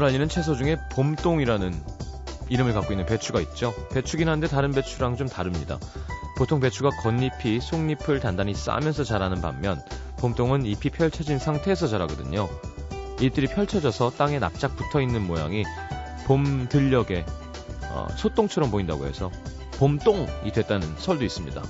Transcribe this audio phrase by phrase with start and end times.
[0.00, 1.74] 알리는 채소 중에 봄동이라는
[2.48, 3.74] 이름을 갖고 있는 배추가 있죠.
[3.92, 5.78] 배추긴 한데 다른 배추랑 좀 다릅니다.
[6.36, 9.82] 보통 배추가 겉잎이 속잎을 단단히 싸면서 자라는 반면
[10.18, 12.48] 봄동은 잎이 펼쳐진 상태에서 자라거든요.
[13.20, 15.64] 잎들이 펼쳐져서 땅에 납작 붙어 있는 모양이
[16.26, 17.24] 봄 들녘에
[17.90, 19.30] 어, 소똥처럼 보인다고 해서
[19.78, 21.62] 봄똥이 됐다는 설도 있습니다.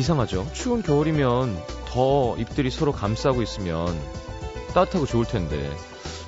[0.00, 0.48] 이상하죠.
[0.52, 3.86] 추운 겨울이면 더 잎들이 서로 감싸고 있으면
[4.74, 5.70] 따뜻하고 좋을 텐데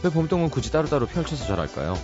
[0.03, 1.97] 왜 봄동은 굳이 따로따로 펼쳐서 자랄까요?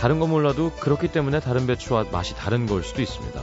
[0.00, 3.42] 다른 건 몰라도 그렇기 때문에 다른 배추와 맛이 다른 걸 수도 있습니다.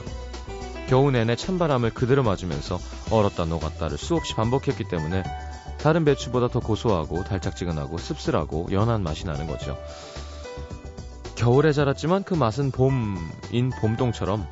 [0.87, 2.79] 겨우 내내 찬바람을 그대로 맞으면서
[3.11, 5.23] 얼었다 녹았다를 수없이 반복했기 때문에
[5.77, 9.77] 다른 배추보다 더 고소하고 달짝지근하고 씁쓸하고 연한 맛이 나는 거죠.
[11.35, 14.47] 겨울에 자랐지만 그 맛은 봄인 봄동처럼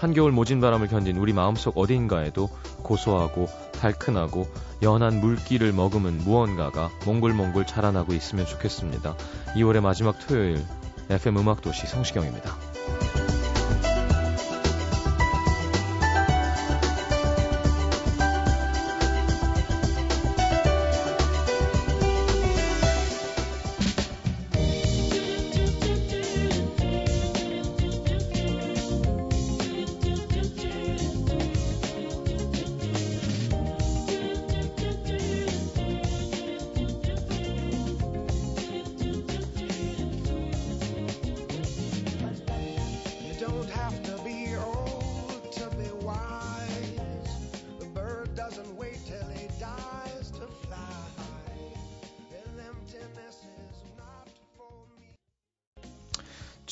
[0.00, 2.48] 한겨울 모진 바람을 견딘 우리 마음속 어딘가에도
[2.82, 4.48] 고소하고 달큰하고
[4.82, 9.14] 연한 물기를 머금은 무언가가 몽글몽글 자라나고 있으면 좋겠습니다.
[9.56, 10.64] 2월의 마지막 토요일
[11.10, 12.69] FM 음악도시 성시경입니다.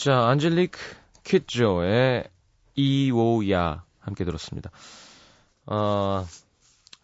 [0.09, 0.73] 자, 안젤릭
[1.23, 2.31] 퀴조의
[2.77, 4.71] 이오야 함께 들었습니다.
[5.67, 6.25] 어,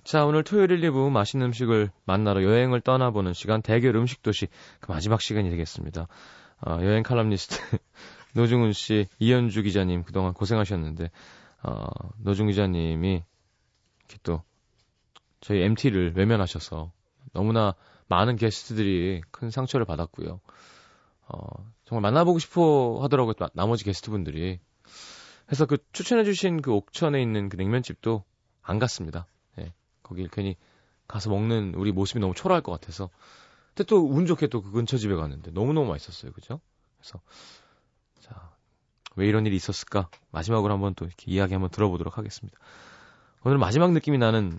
[0.04, 4.46] 자, 오늘 토요일 1, 2부 맛있는 음식을 만나러 여행을 떠나보는 시간 대결 음식 도시
[4.80, 6.08] 그 마지막 시간이 되겠습니다.
[6.66, 7.58] 어, 여행 칼럼니스트
[8.32, 11.10] 노중훈 씨, 이현주 기자님 그동안 고생하셨는데
[11.62, 11.84] 어,
[12.20, 13.22] 노중 기자님이
[13.98, 14.40] 이렇게 또
[15.42, 16.90] 저희 MT를 외면하셔서
[17.34, 17.74] 너무나
[18.08, 20.40] 많은 게스트들이 큰 상처를 받았고요.
[21.28, 23.34] 어, 정말 만나보고 싶어 하더라고요.
[23.54, 24.60] 나머지 게스트분들이.
[25.46, 28.24] 그래서 그 추천해주신 그 옥천에 있는 그 냉면집도
[28.62, 29.26] 안 갔습니다.
[29.58, 29.72] 예.
[30.02, 30.56] 거길 괜히
[31.06, 33.10] 가서 먹는 우리 모습이 너무 초라할 것 같아서.
[33.74, 36.32] 근데 또 운 좋게 또 그 근처 집에 갔는데 너무너무 맛있었어요.
[36.32, 36.60] 그죠?
[36.98, 37.20] 그래서,
[38.20, 38.52] 자,
[39.16, 40.08] 왜 이런 일이 있었을까?
[40.30, 42.58] 마지막으로 한번 또 이렇게 이야기 한번 들어보도록 하겠습니다.
[43.42, 44.56] 오늘 마지막 느낌이 나는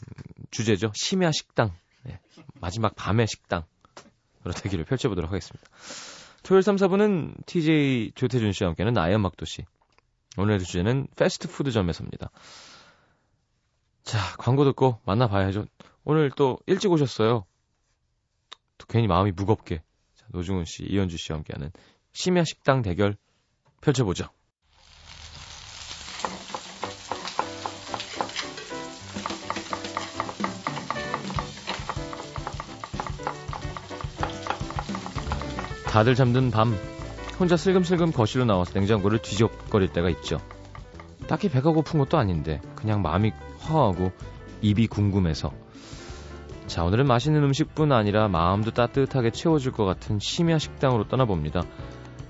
[0.52, 0.91] 주제죠.
[0.94, 1.74] 심야 식당.
[2.03, 2.19] 네.
[2.62, 3.64] 마지막 밤의 식당.
[4.46, 5.68] 으로 대기를 펼쳐보도록 하겠습니다.
[6.46, 9.66] 토요일 3, 4분은 TJ 조태준 씨와 함께하는 나의 음악도시.
[10.38, 12.30] 오늘의 주제는 패스트푸드점에서입니다.
[14.04, 15.66] 자, 광고 듣고 만나봐야죠.
[16.04, 17.46] 오늘 또 일찍 오셨어요.
[18.78, 19.82] 또 괜히 마음이 무겁게.
[20.14, 21.72] 자, 노중훈 씨, 이현주 씨와 함께하는
[22.14, 23.18] 심야 식당 대결
[23.82, 24.30] 펼쳐보죠.
[35.96, 36.78] 다들 잠든 밤
[37.40, 40.40] 혼자 슬금슬금 거실로 나와서 냉장고를 뒤적거릴 때가 있죠.
[41.30, 43.32] 딱히 배가 고픈 것도 아닌데 그냥 마음이
[43.70, 44.12] 허하고
[44.62, 45.54] 입이 궁금해서
[46.68, 51.64] 자 오늘은 맛있는 음식뿐 아니라 마음도 따뜻하게 채워줄 것 같은 심야 식당으로 떠나봅니다.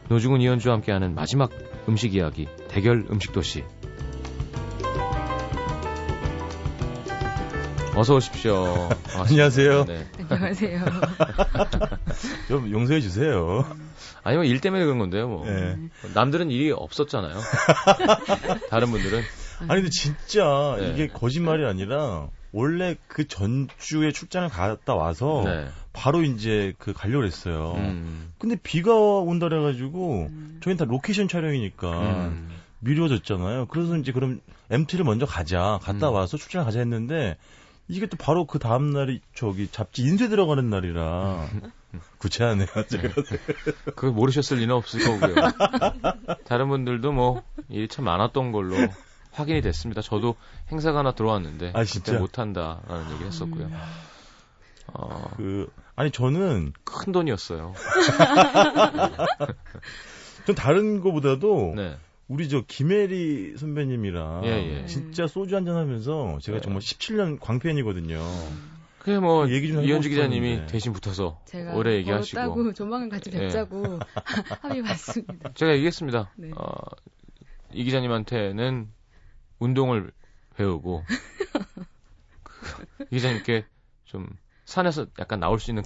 [0.10, 1.50] 노중훈 이현주와 함께하는 마지막
[1.90, 3.64] 음식 이야기 대결 음식 도시
[7.96, 8.90] 어서 오십시오.
[9.24, 9.86] 안녕하세요.
[9.86, 10.08] 네.
[10.30, 10.82] 안녕하세요.
[12.48, 13.66] 좀 용서해 주세요.
[14.24, 15.46] 아니면 일 때문에 그런 건데요, 뭐.
[15.46, 15.78] 네.
[16.14, 17.36] 남들은 일이 없었잖아요.
[18.70, 19.22] 다른 분들은.
[19.68, 20.92] 아니, 근데 진짜 네.
[20.92, 25.68] 이게 거짓말이 아니라 원래 그 전주에 출장을 갔다 와서 네.
[25.94, 27.74] 바로 이제 그 가려고 했어요.
[27.78, 28.34] 음.
[28.38, 30.60] 근데 비가 온다 그래가지고 음.
[30.64, 32.50] 저희는 다 로케이션 촬영이니까 음.
[32.80, 33.68] 미뤄졌잖아요.
[33.68, 35.80] 그래서 이제 그럼 MT를 먼저 가자.
[35.82, 36.14] 갔다 음.
[36.14, 37.38] 와서 출장을 가자 했는데
[37.88, 41.48] 이게 또 바로 그 다음 날이 저기 잡지 인쇄 들어가는 날이라
[42.18, 42.68] 구체하네요.
[42.90, 43.14] 제가
[43.96, 45.36] 그걸 모르셨을 리는 없을 거고요.
[46.46, 48.76] 다른 분들도 뭐 일이 참 많았던 걸로
[49.32, 50.02] 확인이 됐습니다.
[50.02, 50.36] 저도
[50.72, 53.66] 행사가 하나 들어왔는데 아, 진짜 못한다라는 얘기를 했었고요.
[53.66, 53.78] 음.
[54.94, 57.74] 어, 그 아니 저는 큰 돈이었어요.
[60.46, 61.98] 전 다른 거보다도 네.
[62.28, 64.86] 우리 저 김혜리 선배님이랑 예, 예.
[64.88, 66.62] 진짜 소주 한잔 하면서 제가 네.
[66.62, 68.20] 정말 17년 광팬이거든요.
[69.00, 71.40] 그래 뭐 얘기 좀 이현주 기자님이 대신 붙어서
[71.76, 74.00] 오래 얘기하시고 따고 조만간 같이 뵙자고 네.
[74.62, 75.54] 합의 봤습니다.
[75.54, 76.32] 제가 얘기했습니다.
[76.38, 76.50] 네.
[76.56, 76.74] 어,
[77.72, 78.90] 이 기자님한테는
[79.60, 80.12] 운동을
[80.56, 81.04] 배우고
[82.42, 83.66] 그, 이 기자님께
[84.06, 84.28] 좀
[84.66, 85.84] 산에서 약간 나올 수 있는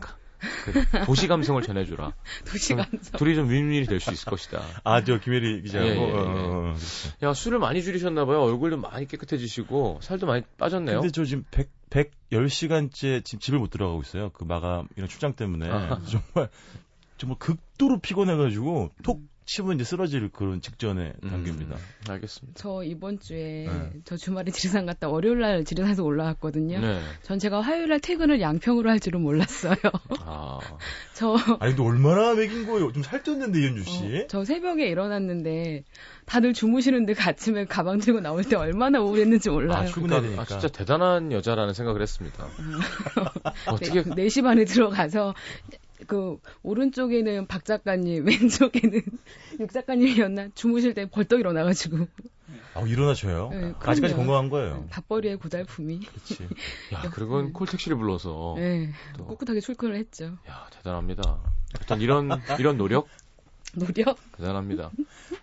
[0.66, 2.14] 그 도시 감성을 전해주라.
[2.46, 3.00] 도시 감성.
[3.18, 4.62] 둘이 좀 윈윈이 될 수 있을 것이다.
[4.84, 5.90] 아, 저 김혜리 기자하고.
[5.90, 6.02] 예, 예, 예.
[6.02, 6.76] 어, 어, 어
[7.24, 8.42] 야, 술을 많이 줄이셨나봐요.
[8.42, 11.02] 얼굴도 많이 깨끗해지시고, 살도 많이 빠졌네요.
[11.02, 14.30] 근데 저 지금 100, 110시간째 지금 집을 못 들어가고 있어요.
[14.30, 15.70] 그 마감, 이런 출장 때문에.
[15.70, 16.00] 아.
[16.06, 16.50] 정말,
[17.18, 21.76] 정말 극도로 피곤해가지고, 톡 치면 이제 쓰러질 그런 직전에 음, 단계입니다.
[22.08, 22.60] 알겠습니다.
[22.62, 23.92] 저 이번 주에 네.
[24.06, 26.80] 저 주말에 지리산 갔다 월요일 날 지리산에서 올라왔거든요.
[26.80, 27.02] 네.
[27.24, 29.76] 전 제가 화요일 날 퇴근을 양평으로 할 줄은 몰랐어요.
[30.20, 30.60] 아.
[31.16, 32.92] 저 아니 또 얼마나 먹인 거예요?
[32.92, 34.18] 좀 살쪘는데 이현주 씨.
[34.18, 35.84] 어, 저 새벽에 일어났는데
[36.28, 39.80] 다들 주무시는데 그 아침에 가방 들고 나올 때 얼마나 우울했는지 몰라요.
[39.80, 40.44] 아, 출근해야 되니까.
[40.44, 42.48] 아, 진짜 대단한 여자라는 생각을 했습니다.
[43.66, 45.34] 어떻게 네, 4시 반에 들어가서
[46.08, 49.02] 그 오른쪽에는 박 작가님, 왼쪽에는
[49.60, 52.08] 육 작가님이었나 주무실 때 벌떡 일어나가지고.
[52.76, 53.50] 아 일어나셔요?
[53.50, 54.76] 네, 아직까지 건강한 거예요.
[54.76, 56.00] 네, 밥벌이의 고달픔이.
[56.00, 56.48] 그렇지.
[56.94, 57.52] 야, 그리고 네.
[57.52, 58.56] 콜택시를 불러서.
[58.58, 58.92] 네.
[59.18, 59.26] 또.
[59.26, 60.38] 꿋꿋하게 출근을 했죠.
[60.48, 61.40] 야, 대단합니다.
[61.80, 63.08] 일단 이런 이런 노력
[63.76, 64.18] 노력?
[64.38, 64.92] 대단합니다.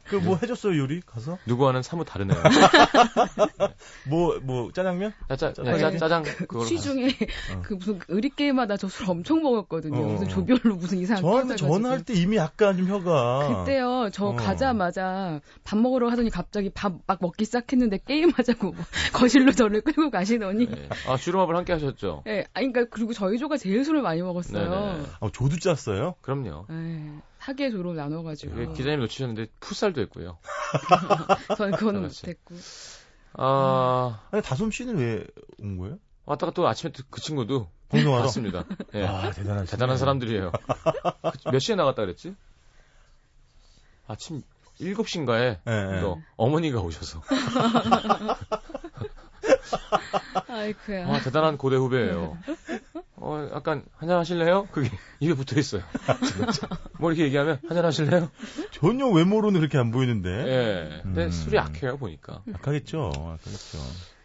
[0.09, 1.39] 그 뭐 해줬어요 요리 가서?
[1.47, 2.37] 누구와는 사뭇 다르네요.
[4.09, 5.13] 뭐 뭐 짜장면?
[5.29, 7.09] 짜, 짜, 짜, 짜, 짜장 그 시중에
[7.55, 7.63] 어.
[7.63, 9.99] 그 무슨 의리 게임마다 저술 엄청 먹었거든요.
[9.99, 10.03] 어.
[10.13, 14.09] 무슨 조별로 무슨 이상한 저한테 전화할 때 이미 약간 좀 혀가 그때요.
[14.13, 14.37] 저 어.
[14.37, 18.75] 가자마자 밥 먹으러 하더니 갑자기 밥 막 먹기 시작했는데 게임하자고
[19.13, 20.89] 거실로 저를 끌고 가시더니 네.
[21.09, 22.23] 아 주름밥을 함께 하셨죠?
[22.25, 22.45] 네.
[22.55, 24.71] 아니 그러니까 그리고 저희 조가 제일 술을 많이 먹었어요.
[24.71, 25.07] 네네.
[25.21, 26.15] 아, 조도 짰어요?
[26.23, 26.67] 그럼요.
[26.69, 27.13] 네.
[27.47, 28.61] 사계 조로 나눠가지고.
[28.61, 30.39] 예, 기자님 놓치셨는데 풋살도 했고요.
[31.57, 32.57] 저는 그거는 못했고.
[33.35, 35.25] 아, 아니 다솜 씨는 왜
[35.63, 35.99] 온 거예요?
[36.25, 38.65] 왔다가 또 아침에 그 친구도 방송하러 왔습니다.
[38.95, 39.05] 예.
[39.07, 40.51] 아, 대단하 대단한 사람들이에요.
[41.45, 42.35] 그몇 시에 나갔다 그랬지?
[44.09, 44.43] 아침
[44.81, 46.23] 7시인가에 네, 또 네.
[46.37, 47.23] 어머니가 오셔서.
[50.49, 51.07] 아이쿠야.
[51.09, 52.37] 아, 대단한 고대 후배예요.
[53.27, 54.69] 어, 약간 한잔 하실래요?
[54.71, 54.89] 그게
[55.21, 55.83] 입에 붙어 있어요.
[56.99, 58.31] 뭐 이렇게 얘기하면 한잔 하실래요?
[58.71, 60.29] 전혀 외모로는 그렇게 안 보이는데.
[60.31, 61.01] 예.
[61.03, 61.31] 근데 음.
[61.31, 62.43] 술이 약해요 보니까.
[62.53, 63.11] 약하겠죠.
[63.17, 63.79] 약하겠죠.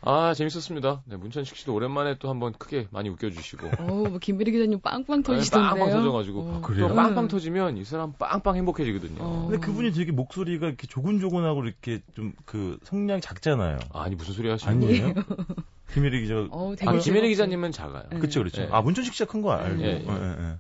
[0.03, 1.03] 아 재밌었습니다.
[1.06, 3.68] 네, 문천식 씨도 오랜만에 또 한번 크게 많이 웃겨주시고.
[3.86, 5.21] 오, 뭐 김미리 기자님 빵빵.
[5.24, 6.39] 네, 빵빵 터져가지고.
[6.39, 6.88] 어, 그래요?
[6.88, 9.18] 또 빵빵 터지면 이 사람 빵빵 행복해지거든요.
[9.19, 9.47] 어.
[9.50, 13.77] 근데 그분이 되게 목소리가 이렇게 조근조근하고 이렇게 좀 그 성량이 작잖아요.
[13.94, 15.13] 아니 무슨 소리 하시는 거예요?
[15.94, 16.48] 김혜리 기자.
[16.52, 18.04] 어, 아, 김혜리 기자님은 작아요.
[18.12, 18.18] 네.
[18.20, 18.62] 그렇죠, 그렇죠.
[18.64, 18.70] 네.
[18.72, 19.82] 아 문천식 씨가 큰 거 알고.
[19.82, 20.58] 네, 네.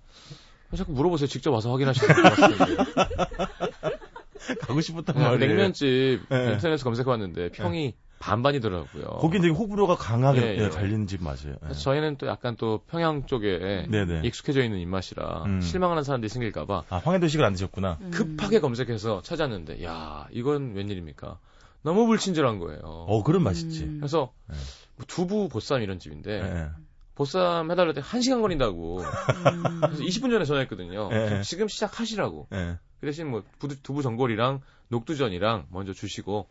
[0.71, 1.27] 네, 자꾸 물어보세요.
[1.27, 2.75] 직접 와서 확인하시는 것 같은데.
[4.61, 5.37] 가고 싶었단 말이에요.
[5.37, 9.03] 냉면집 인터넷에서 검색해봤는데 평이 반반이더라고요.
[9.19, 10.69] 거기 되게 호불호가 강하게 예, 예.
[10.69, 11.55] 갈리는 집 맞아요.
[11.69, 11.73] 예.
[11.73, 14.21] 저희는 또 약간 또 평양 쪽에 네네.
[14.25, 15.61] 익숙해져 있는 입맛이라 음.
[15.61, 16.83] 실망하는 사람들이 생길까봐.
[16.89, 17.97] 아 황해도식을 안 드셨구나.
[18.01, 18.11] 음.
[18.11, 21.39] 급하게 검색해서 찾았는데 야 이건 웬일입니까?
[21.83, 22.79] 너무 불친절한 거예요.
[22.83, 23.83] 어 그런 맛있지.
[23.85, 23.97] 음.
[23.99, 24.55] 그래서 네.
[24.90, 26.69] 뭐 두부 보쌈 이런 집인데 네.
[27.15, 28.99] 보쌈 해달라 때 1시간 걸린다고.
[28.99, 29.81] 음.
[29.81, 31.09] 그래서 20분 전에 전화했거든요.
[31.09, 31.41] 네.
[31.43, 32.47] 지금 시작하시라고.
[32.49, 32.77] 네.
[32.99, 33.43] 그 대신 뭐
[33.83, 36.47] 두부 전골이랑 녹두전이랑 먼저 주시고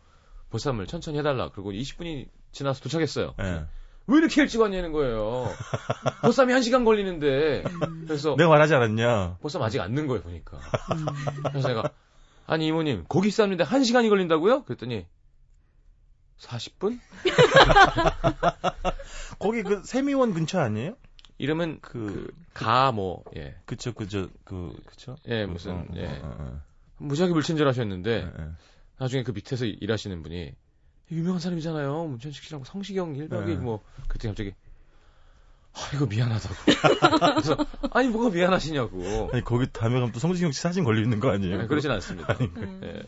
[0.49, 1.49] 보쌈을 천천히 해달라.
[1.49, 3.33] 그리고 20분이 지나서 도착했어요.
[3.37, 3.65] 네.
[4.07, 5.47] 왜 이렇게 일찍 왔냐는 거예요.
[6.21, 7.63] 보쌈이 1시간 걸리는데.
[8.05, 8.35] 그래서.
[8.35, 9.37] 내가 말하지 않았냐.
[9.41, 10.59] 보쌈 아직 안는 거예요, 보니까.
[11.49, 11.83] 그래서 내가,
[12.47, 14.63] 아니, 이모님, 고기 삶는데 1시간이 걸린다고요?
[14.63, 15.05] 그랬더니,
[16.41, 16.99] 40분?
[19.39, 20.95] 거기 그 세미원 근처 아니에요?
[21.37, 23.55] 이름은 그, 가, 뭐, 예.
[23.65, 25.15] 그쵸, 그저, 그, 그쵸?
[25.27, 26.05] 예, 무슨, 어, 예.
[26.05, 26.61] 어, 어, 어.
[26.97, 28.47] 무지하게 물친절 하셨는데, 예, 예.
[28.99, 30.53] 나중에 그 밑에서 일하시는 분이
[31.11, 32.05] 유명한 사람이잖아요.
[32.05, 33.55] 문천식 씨랑 성시경 1박이 네.
[33.55, 34.53] 뭐 그때 갑자기
[35.73, 36.55] 아, 이거 미안하다고.
[37.35, 37.57] 그래서,
[37.91, 39.29] 아니, 뭐가 미안하시냐고.
[39.31, 41.59] 아니, 거기 다음에 가면 또 성시경 씨 사진 걸려 있는 거 아니에요?
[41.59, 42.33] 네, 그러진 않습니다.
[42.33, 42.81] 음.
[42.83, 43.01] 예.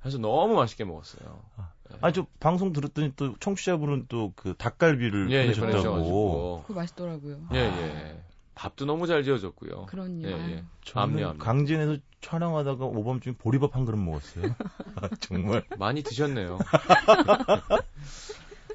[0.00, 1.42] 그래서 너무 맛있게 먹었어요.
[1.56, 1.75] 아, 예.
[2.00, 6.62] 아니, 저 방송 들었더니 또 청취자분은 또 그 닭갈비를 예, 보내셨다고.
[6.66, 7.38] 그거 맛있더라고요.
[7.54, 8.22] 예, 예.
[8.54, 9.86] 밥도 너무 잘 지어졌고요.
[9.86, 10.26] 그럼요.
[10.26, 10.64] 예, 예.
[10.84, 14.54] 저는 강진에서 촬영하다가 오밤중에 보리밥 한 그릇 먹었어요.
[14.96, 16.58] 아, 정말 많이 드셨네요.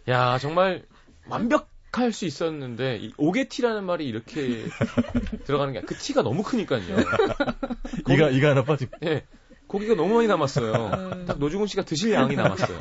[0.07, 0.85] 야 정말
[1.27, 4.65] 완벽 할 수 있었는데 이 오게티라는 말이 이렇게
[5.45, 6.81] 들어가는 게 그 티가 너무 크니까요.
[8.09, 8.95] 이가 이가 하나 빠지고.
[9.03, 9.25] 예.
[9.71, 10.73] 고기가 너무 많이 남았어요.
[10.73, 11.25] 음.
[11.25, 12.77] 딱 노중훈 씨가 드실 양이 남았어요.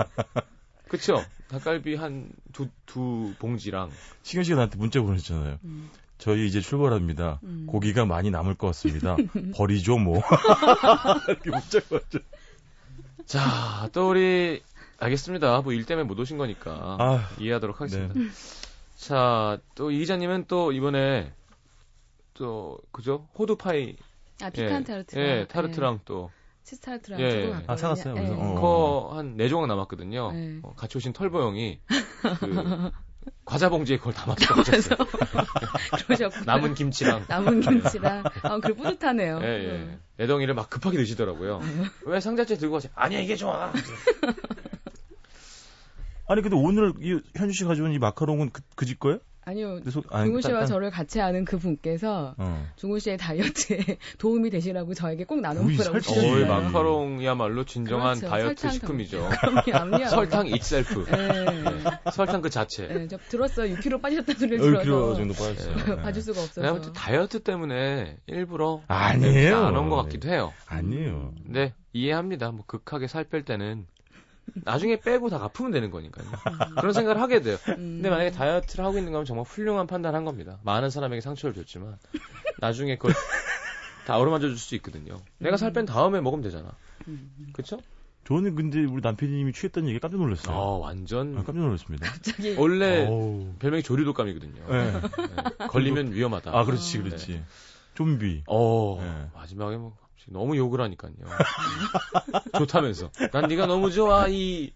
[0.88, 1.22] 그쵸?
[1.48, 3.90] 닭갈비 한 두, 두 봉지랑.
[4.24, 5.58] 시경 씨가 나한테 문자 보내셨잖아요.
[5.62, 5.88] 음.
[6.18, 7.38] 저희 이제 출발합니다.
[7.44, 7.66] 음.
[7.68, 9.16] 고기가 많이 남을 것 같습니다.
[9.54, 10.20] 버리죠, 뭐.
[11.28, 12.18] 이렇게 문자가 왔죠.
[13.24, 14.60] 자, 또 우리,
[14.98, 15.60] 알겠습니다.
[15.60, 16.96] 뭐 일 때문에 못 오신 거니까.
[16.98, 18.14] 아, 이해하도록 하겠습니다.
[18.14, 18.26] 네.
[18.96, 21.32] 자, 또 이 기자님은 또 이번에,
[22.34, 23.28] 또, 그죠?
[23.38, 23.94] 호두파이.
[24.42, 25.18] 아, 피칸 예, 타르트.
[25.18, 26.02] 예, 타르트랑 네.
[26.04, 26.30] 또.
[26.64, 27.52] 치즈타르트라고 예.
[27.66, 28.14] 아 사갔어요.
[28.14, 28.38] 그래서 예.
[28.38, 29.10] 어.
[29.14, 30.32] 한 4조각 남았거든요.
[30.34, 30.60] 예.
[30.62, 31.80] 어, 같이 오신 털보 형이
[32.40, 32.90] 그
[33.44, 34.98] 과자 봉지에 그걸 담아서 가셨어요.
[36.06, 36.44] 그러셨구나.
[36.46, 37.26] 남은 김치랑.
[37.28, 38.24] 남은 김치랑.
[38.42, 39.40] 아, 그 뿌듯하네요.
[39.42, 39.98] 예, 예.
[40.16, 41.60] 네 덩이를 막 급하게 드시더라고요.
[42.06, 42.92] 왜 상자째 들고 가세요?
[42.94, 43.72] 아니야, 이게 좋아.
[46.28, 49.18] 아니, 근데 오늘 이 현주 씨 가져온 이 마카롱은 그, 그집 거예요?
[49.50, 49.80] 아니요.
[49.90, 52.66] 소, 중우 씨와 저를 같이 아는 그 분께서 어.
[52.76, 53.78] 중우 씨의 다이어트에
[54.18, 56.46] 도움이 되시라고 저에게 꼭 나눠보라고 주셨어요.
[56.46, 58.28] 마카롱이야말로 진정한 그렇죠.
[58.28, 59.28] 다이어트 설탕 식품이죠.
[60.10, 61.04] 설탕 itself.
[61.10, 61.44] 네.
[61.44, 61.84] 네.
[62.12, 62.86] 설탕 그 자체.
[62.86, 63.74] 네, 저 들었어요.
[63.74, 65.12] 6kg 빠지셨다는 소리를 들어서.
[65.12, 65.76] 6kg 정도 빠졌어요.
[65.96, 66.02] 네.
[66.02, 66.60] 봐줄 수가 없어서.
[66.60, 69.66] 내가 다이어트 때문에 일부러 아니에요.
[69.66, 70.52] 안온것 같기도 해요.
[70.66, 71.32] 아니에요.
[71.44, 72.50] 근데 이해합니다.
[72.52, 73.86] 뭐 극하게 살 뺄 때는
[74.54, 76.26] 나중에 빼고 다 갚으면 되는 거니까요.
[76.78, 77.56] 그런 생각을 하게 돼요.
[77.64, 80.58] 근데 만약에 다이어트를 하고 있는 거면 정말 훌륭한 판단한 겁니다.
[80.62, 81.96] 많은 사람에게 상처를 줬지만
[82.60, 83.14] 나중에 그걸
[84.06, 85.20] 다 어루만져 줄 수 있거든요.
[85.38, 86.72] 내가 살 뺀 다음에 먹으면 되잖아.
[87.52, 87.78] 그렇죠?
[88.26, 90.54] 저는 근데 우리 남편님이 취했다는 얘기 깜짝 놀랐어요.
[90.54, 92.06] 아, 완전 아, 깜짝 놀랐습니다.
[92.06, 94.62] 갑자기 원래 오 별명이 조류독감이거든요.
[94.68, 94.92] 네.
[94.92, 95.66] 네.
[95.68, 96.56] 걸리면 위험하다.
[96.56, 97.32] 아, 그렇지, 그렇지.
[97.32, 97.44] 네.
[97.94, 98.44] 좀비.
[98.46, 99.30] 어, 네.
[99.34, 99.96] 마지막에 뭐
[100.28, 101.12] 너무 욕을 하니까요.
[102.58, 103.10] 좋다면서.
[103.32, 104.72] 난 네가 너무 좋아 이.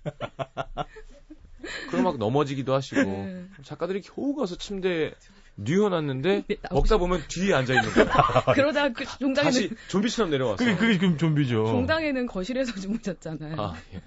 [1.88, 3.46] 그럼 막 넘어지기도 하시고 네.
[3.62, 5.12] 작가들이 겨우 가서 침대에
[5.56, 8.44] 뉘어놨는데 네, 먹다 보면 뒤에 앉아 있는 거야.
[8.54, 10.56] 그러다 그 종당에는 다시 좀비처럼 내려왔어.
[10.56, 11.66] 그게 그게 지금 좀비죠.
[11.66, 13.60] 종당에는 거실에서 주무셨잖아요.
[13.60, 14.02] 아, 예.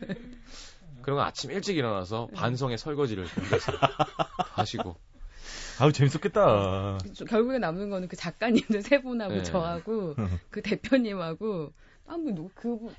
[1.01, 3.25] 그런 거 아침 일찍 일어나서 반성의 설거지를
[4.53, 4.97] 하시고.
[5.79, 6.97] 아우 재밌었겠다.
[7.27, 9.43] 결국에 남는 거는 그 작가님들 세 분하고 네.
[9.43, 10.15] 저하고
[10.49, 11.73] 그 대표님하고
[12.05, 12.95] 한분 누구 그분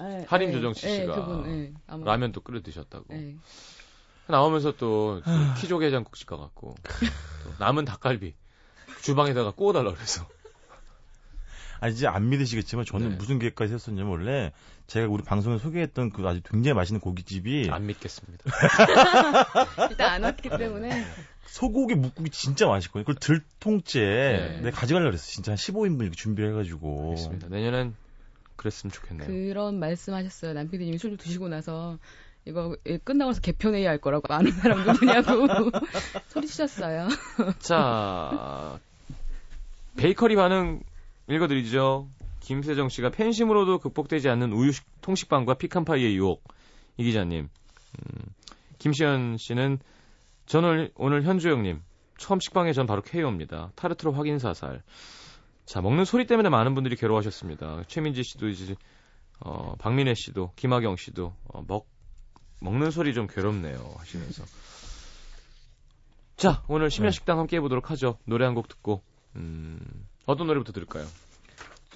[0.00, 1.74] 네, 할인 조정치 네, 씨가 그분.
[2.04, 3.06] 라면도 끓여 드셨다고.
[4.26, 5.22] 나오면서 또
[5.60, 6.74] 키조개장국집 가갖고
[7.44, 8.34] 또 남은 닭갈비
[9.02, 10.26] 주방에다가 구워달라 그래서.
[11.80, 13.16] 아 이제 안 믿으시겠지만 저는 네.
[13.16, 14.52] 무슨 계획까지 했었냐면 원래
[14.86, 18.44] 제가 우리 방송에 소개했던 그 아주 굉장히 맛있는 고깃집이 안 믿겠습니다.
[19.90, 21.04] 일단 안 왔기 때문에
[21.46, 23.04] 소고기 묵국이 진짜 맛있거든요.
[23.04, 24.60] 그걸 들통째 네.
[24.62, 25.26] 내가 가져가려고 그랬어.
[25.26, 27.10] 진짜 한 15인분 이렇게 준비를 해가지고.
[27.10, 27.48] 알겠습니다.
[27.48, 27.94] 내년엔
[28.56, 29.28] 그랬으면 좋겠네요.
[29.28, 30.52] 그런 말씀하셨어요.
[30.52, 31.98] 남편님이 술 드시고 나서
[32.44, 35.46] 이거 끝나고 나서 개편회의 할 거라고 아는 사람 누구냐고
[36.28, 37.08] 소리치셨어요.
[37.58, 38.78] 자,
[39.96, 40.80] 베이커리 반응
[41.28, 42.08] 읽어드리죠.
[42.40, 46.42] 김세정 씨가 팬심으로도 극복되지 않는 우유 통식빵과 피칸파이의 유혹.
[46.96, 47.48] 이 기자님.
[47.48, 48.22] 음,
[48.78, 49.78] 김시현 씨는
[50.46, 51.82] 저는 오늘 현주 형님
[52.16, 53.72] 처음 식빵에 전 바로 KO입니다.
[53.74, 54.82] 타르트로 확인 사살.
[55.66, 57.84] 자 먹는 소리 때문에 많은 분들이 괴로워하셨습니다.
[57.88, 58.74] 최민지 씨도 이제
[59.40, 61.86] 어, 박민혜 씨도 김학영 씨도 어, 먹
[62.60, 64.44] 먹는 소리 좀 괴롭네요 하시면서.
[66.36, 67.38] 자 오늘 심야 식당 네.
[67.40, 68.18] 함께 해보도록 하죠.
[68.24, 69.02] 노래 한 곡 듣고
[69.36, 69.78] 음,
[70.28, 71.06] 어떤 노래부터 들을까요?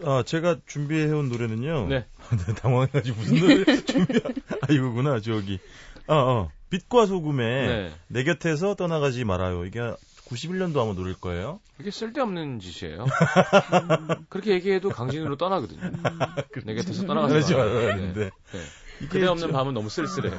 [0.05, 1.87] 아, 제가 준비해온 노래는요.
[1.89, 2.07] 네.
[2.63, 4.19] 당황해가지고 무슨 노래 준비,
[4.63, 5.61] 아, 이거구나, 저기.
[6.07, 6.51] 아, 어.
[6.71, 7.95] 빛과 소금에 네.
[8.09, 9.67] 내 곁에서 떠나가지 말아요.
[9.67, 9.81] 이게
[10.25, 11.61] 91년도 아마 노래일 거예요.
[11.79, 13.05] 이게 쓸데없는 짓이에요.
[13.05, 15.83] 음, 그렇게 얘기해도 강진으로 떠나거든요.
[15.83, 15.93] 음.
[16.65, 17.97] 내 곁에서 떠나가지 말아요.
[17.97, 18.13] 네.
[18.15, 18.31] 네.
[18.31, 19.09] 네.
[19.11, 20.31] 그대 없는 밤은 너무 쓸쓸해.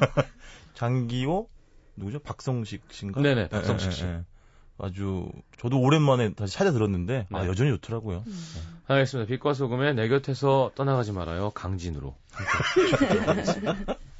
[0.74, 1.48] 장기호
[1.96, 2.18] 누구죠?
[2.20, 3.22] 박성식 씨인가?
[3.22, 4.04] 네네, 박성식 씨.
[4.06, 4.24] 네,
[4.84, 7.46] 아주 저도 오랜만에 다시 찾아 들었는데 아, 네.
[7.46, 8.24] 아 여전히 좋더라고요.
[8.28, 8.32] 음.
[8.56, 8.94] 네.
[8.94, 9.28] 알겠습니다.
[9.30, 11.52] 빛과 소금에 내 곁에서 떠나가지 말아요.
[11.52, 12.16] 강진으로.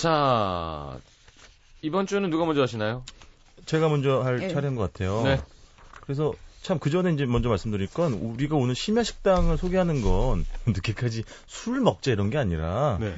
[0.00, 0.98] 자,
[1.82, 3.04] 이번 주는 누가 먼저 하시나요?
[3.66, 4.48] 제가 먼저 할 네.
[4.48, 5.22] 차례인 것 같아요.
[5.24, 5.38] 네.
[6.00, 11.24] 그래서 참 그 전에 이제 먼저 말씀드릴 건 우리가 오늘 심야 식당을 소개하는 건 늦게까지
[11.46, 13.14] 술 먹자 이런 게 아니라 네.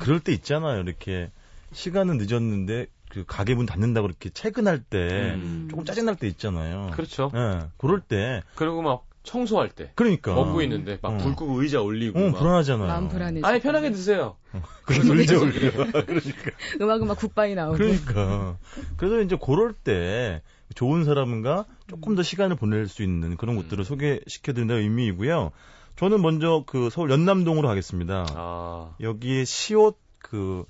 [0.00, 0.80] 그럴 때 있잖아요.
[0.80, 1.30] 이렇게
[1.72, 5.68] 시간은 늦었는데 그 가게 문 닫는다고 이렇게 퇴근할 때 음.
[5.70, 6.90] 조금 짜증 날 때 있잖아요.
[6.94, 7.30] 그렇죠.
[7.34, 7.38] 예.
[7.38, 9.90] 네, 그럴 때 그리고 막 청소할 때.
[9.96, 10.34] 그러니까.
[10.34, 11.34] 먹고 있는데 막불 어.
[11.34, 12.18] 끄고 의자 올리고.
[12.18, 12.86] 어, 불안하잖아요.
[12.86, 13.40] 마음 불안해.
[13.42, 14.36] 아니 편하게 드세요.
[14.52, 14.62] 어.
[14.84, 15.52] 그래서 의자 올려.
[16.04, 16.50] 그러니까.
[16.80, 17.76] 음악은 막 굿바이 나오고.
[17.76, 18.58] 그러니까.
[18.96, 20.42] 그래서 이제 그럴 때
[20.74, 23.84] 좋은 사람과 조금 더 시간을 보낼 수 있는 그런 곳들을 음.
[23.84, 25.50] 소개시켜드린다는 의미이고요.
[25.96, 28.26] 저는 먼저 그 서울 연남동으로 가겠습니다.
[28.34, 28.94] 아.
[29.00, 30.64] 여기에 시옷 그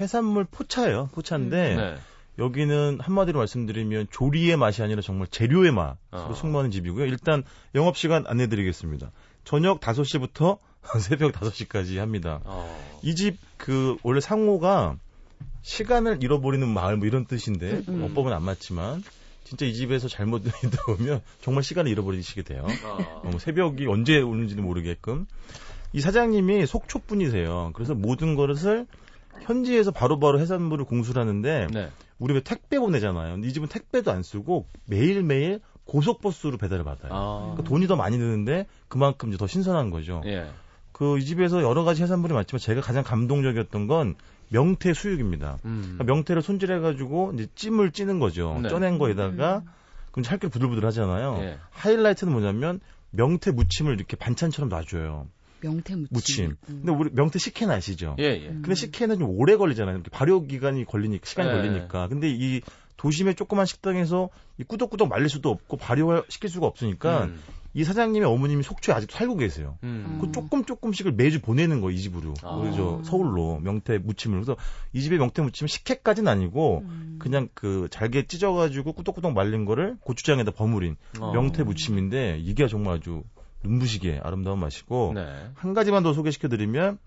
[0.00, 1.08] 해산물 포차예요.
[1.12, 1.76] 포차인데 음.
[1.76, 1.96] 네.
[2.38, 6.34] 여기는 한마디로 말씀드리면 조리의 맛이 아니라 정말 재료의 맛으로 어.
[6.34, 7.06] 승부하는 집이고요.
[7.06, 9.12] 일단 영업 시간 안내드리겠습니다.
[9.44, 10.58] 저녁 5시부터
[11.00, 12.40] 새벽 5시까지 합니다.
[12.44, 12.98] 어.
[13.02, 14.96] 이집 그 원래 상호가
[15.62, 18.02] 시간을 잃어버리는 마을 뭐 이런 뜻인데 음, 음.
[18.04, 19.02] 어법은 안 맞지만
[19.44, 20.42] 진짜 이 집에서 잘못
[20.86, 22.66] 보면 정말 시간을 잃어버리시게 돼요.
[22.84, 23.22] 어.
[23.24, 25.26] 어, 새벽이 언제 오는지는 모르게끔
[25.92, 27.70] 이 사장님이 속초 분이세요.
[27.74, 28.86] 그래서 모든 것을
[29.42, 31.90] 현지에서 바로바로 해산물을 공수를 하는데 네.
[32.18, 33.34] 우리 왜 택배 보내잖아요.
[33.34, 37.12] 근데 이 집은 택배도 안 쓰고 매일매일 고속버스로 배달을 받아요.
[37.12, 37.40] 아.
[37.40, 40.22] 그러니까 돈이 더 많이 드는데 그만큼 이제 더 신선한 거죠.
[40.26, 40.48] 예.
[40.92, 44.14] 그이 집에서 여러 가지 해산물이 많지만 제가 가장 감동적이었던 건
[44.48, 45.58] 명태 수육입니다.
[45.64, 45.80] 음.
[45.82, 48.58] 그러니까 명태를 손질해가지고 이제 찜을 찌는 거죠.
[48.62, 48.68] 네.
[48.68, 49.70] 쪄낸 거에다가 음.
[50.12, 51.36] 그럼 찰기 부들부들 하잖아요.
[51.40, 51.58] 예.
[51.70, 52.80] 하이라이트는 뭐냐면
[53.10, 55.26] 명태 무침을 이렇게 반찬처럼 놔줘요.
[55.64, 56.08] 명태 무침.
[56.10, 56.44] 무침.
[56.68, 56.82] 음.
[56.84, 58.16] 근데 우리 명태 식혜는 아시죠?
[58.18, 58.48] 예, 예.
[58.48, 59.96] 근데 식혜는 좀 오래 걸리잖아요.
[59.96, 61.52] 이렇게 발효 기간이 걸리니까 시간이 예.
[61.52, 62.08] 걸리니까.
[62.08, 62.60] 근데 이
[62.96, 64.28] 도심의 조그만 식당에서
[64.58, 67.40] 이 꾸덕꾸덕 말릴 수도 없고 발효 시킬 수가 없으니까 음.
[67.76, 69.76] 이 사장님의 어머님이 속초에 아직 살고 계세요.
[69.82, 70.18] 음.
[70.20, 72.32] 그 조금 조금씩을 매주 보내는 거이 집으로.
[72.42, 72.60] 아.
[72.60, 74.38] 그죠 서울로 명태 무침을.
[74.38, 74.56] 그래서
[74.92, 77.16] 이 집의 명태 무침은 식혜까지는 아니고 음.
[77.18, 81.32] 그냥 그 잘게 찢어가지고 꾸덕꾸덕 말린 거를 고추장에다 버무린 어.
[81.32, 83.24] 명태 무침인데 이게 정말 아주
[83.64, 85.50] 눈부시게 아름다운 맛이고 네.
[85.54, 86.98] 한 가지만 더 소개시켜드리면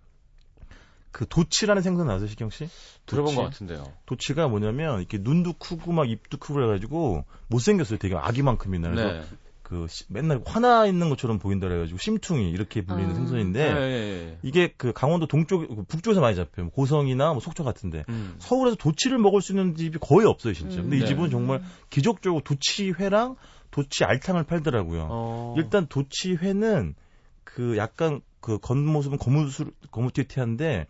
[1.11, 2.69] 그 도치라는 생선 아세요, 시경 씨?
[3.05, 3.91] 들어본 것 같은데요.
[4.05, 7.97] 도치가 뭐냐면 이렇게 눈도 크고 막 입도 크고 해가지고 못생겼어요.
[7.97, 9.23] 되게 아기만큼이나 그래서 네.
[9.67, 13.13] 그 맨날 화나 있는 것처럼 보인다 그래가지고 심퉁이 이렇게 불리는 아.
[13.13, 14.39] 생선인데 네.
[14.41, 16.69] 이게 그 강원도 동쪽 그 북쪽에서 많이 잡혀요.
[16.69, 18.35] 고성이나 뭐 속초 같은데 음.
[18.39, 20.77] 서울에서 도치를 먹을 수 있는 집이 거의 없어요, 진짜.
[20.77, 21.05] 근데 음, 이 네.
[21.07, 23.35] 집은 정말 기적적으로 도치회랑
[23.71, 25.07] 도치 알탕을 팔더라고요.
[25.11, 25.55] 어.
[25.57, 26.95] 일단 도치회는
[27.43, 30.87] 그 약간 그 겉모습은 거무술 거무튀튀한데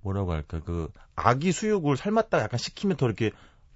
[0.00, 3.32] 뭐라고 할까 그 아기 수육을 삶았다가 약간 식히면 더 이렇게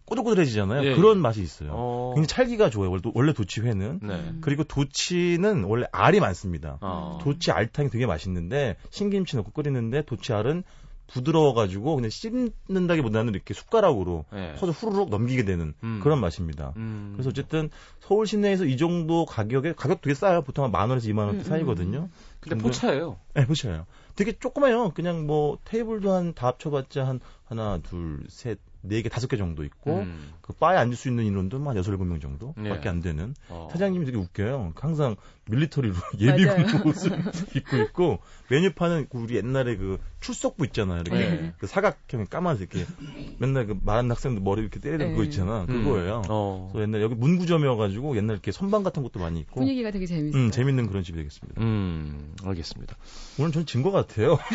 [0.09, 0.85] 꼬들꼬들해지잖아요.
[0.85, 1.21] 예, 그런 예.
[1.21, 1.71] 맛이 있어요.
[1.73, 2.13] 어.
[2.15, 2.97] 굉장히 찰기가 좋아요.
[3.15, 4.01] 원래 도치회는.
[4.03, 4.33] 네.
[4.41, 6.79] 그리고 도치는 원래 알이 많습니다.
[6.81, 7.19] 어.
[7.23, 10.65] 도치 알탕이 되게 맛있는데 신김치 넣고 끓이는데 도치 알은
[11.09, 14.53] 부드러워가지고 그냥 씹는다기보다는 이렇게 숟가락으로 네.
[14.57, 16.01] 퍼서 후루룩 넘기게 되는 음.
[16.03, 16.75] 그런 맛입니다.
[16.77, 17.13] 음.
[17.15, 20.43] 그래서 어쨌든 서울 시내에서 이 정도 가격에 가격 되게 싸요.
[20.43, 21.99] 보통 한 만 원에서 이만 원대 음, 음, 사이거든요.
[21.99, 22.13] 음.
[22.41, 23.17] 근데 포차예요.
[23.35, 23.87] 네, 포차예요.
[24.17, 24.91] 되게 조그마요.
[24.91, 29.65] 그냥 뭐 테이블도 한 다 합쳐봤자 한 하나, 둘, 셋, 네 개 다섯 개 정도
[29.65, 30.33] 있고 음.
[30.41, 32.89] 그 바에 앉을 수 있는 인원도 한 여섯 일곱 명 정도밖에 네.
[32.89, 33.69] 안 되는 어.
[33.73, 34.73] 사장님이 되게 웃겨요.
[34.77, 37.11] 항상 밀리터리로 예비군 옷을
[37.57, 38.19] 입고 있고
[38.51, 41.01] 메뉴판은 우리 옛날에 그 출석부 있잖아요.
[41.07, 41.53] 이렇게 네.
[41.59, 42.91] 그 사각형의 까만색 이렇게
[43.39, 45.11] 맨날 그 말하는 학생들 머리 이렇게 때리는 네.
[45.13, 45.65] 그거 있잖아.
[45.69, 45.85] 음.
[45.85, 46.23] 그거예요.
[46.29, 46.69] 어.
[46.73, 50.41] 그래서 옛날 여기 문구점이어가지고 옛날 이렇게 선반 같은 것도 많이 있고 분위기가 되게 재밌어요.
[50.43, 51.61] 음, 재밌는 그런 집이 되겠습니다.
[51.61, 52.97] 음, 알겠습니다.
[53.39, 54.39] 오늘 전 진 것 같아요.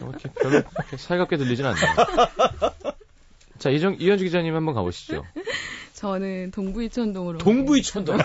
[0.00, 0.62] 이렇게 별로
[0.96, 1.84] 살갑게 들리진 않네요.
[3.58, 5.24] 자, 이정, 이현주 기자님 한번 가보시죠.
[5.94, 7.38] 저는 동부이천동으로.
[7.38, 8.18] 동부이천동.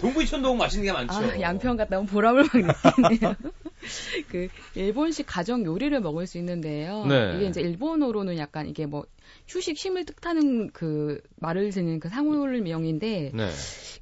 [0.00, 1.14] 동부이천동 맛있는 게 많죠.
[1.14, 2.76] 아, 양평 갔다 온 보람을 막
[3.10, 3.34] 느끼네요.
[4.28, 7.06] 그 일본식 가정 요리를 먹을 수 있는데요.
[7.06, 7.34] 네.
[7.36, 9.04] 이게 이제 일본어로는 약간 이게 뭐
[9.46, 13.50] 휴식 쉼을 뜻하는 그 말을 쓰는 그 상호명인데 네.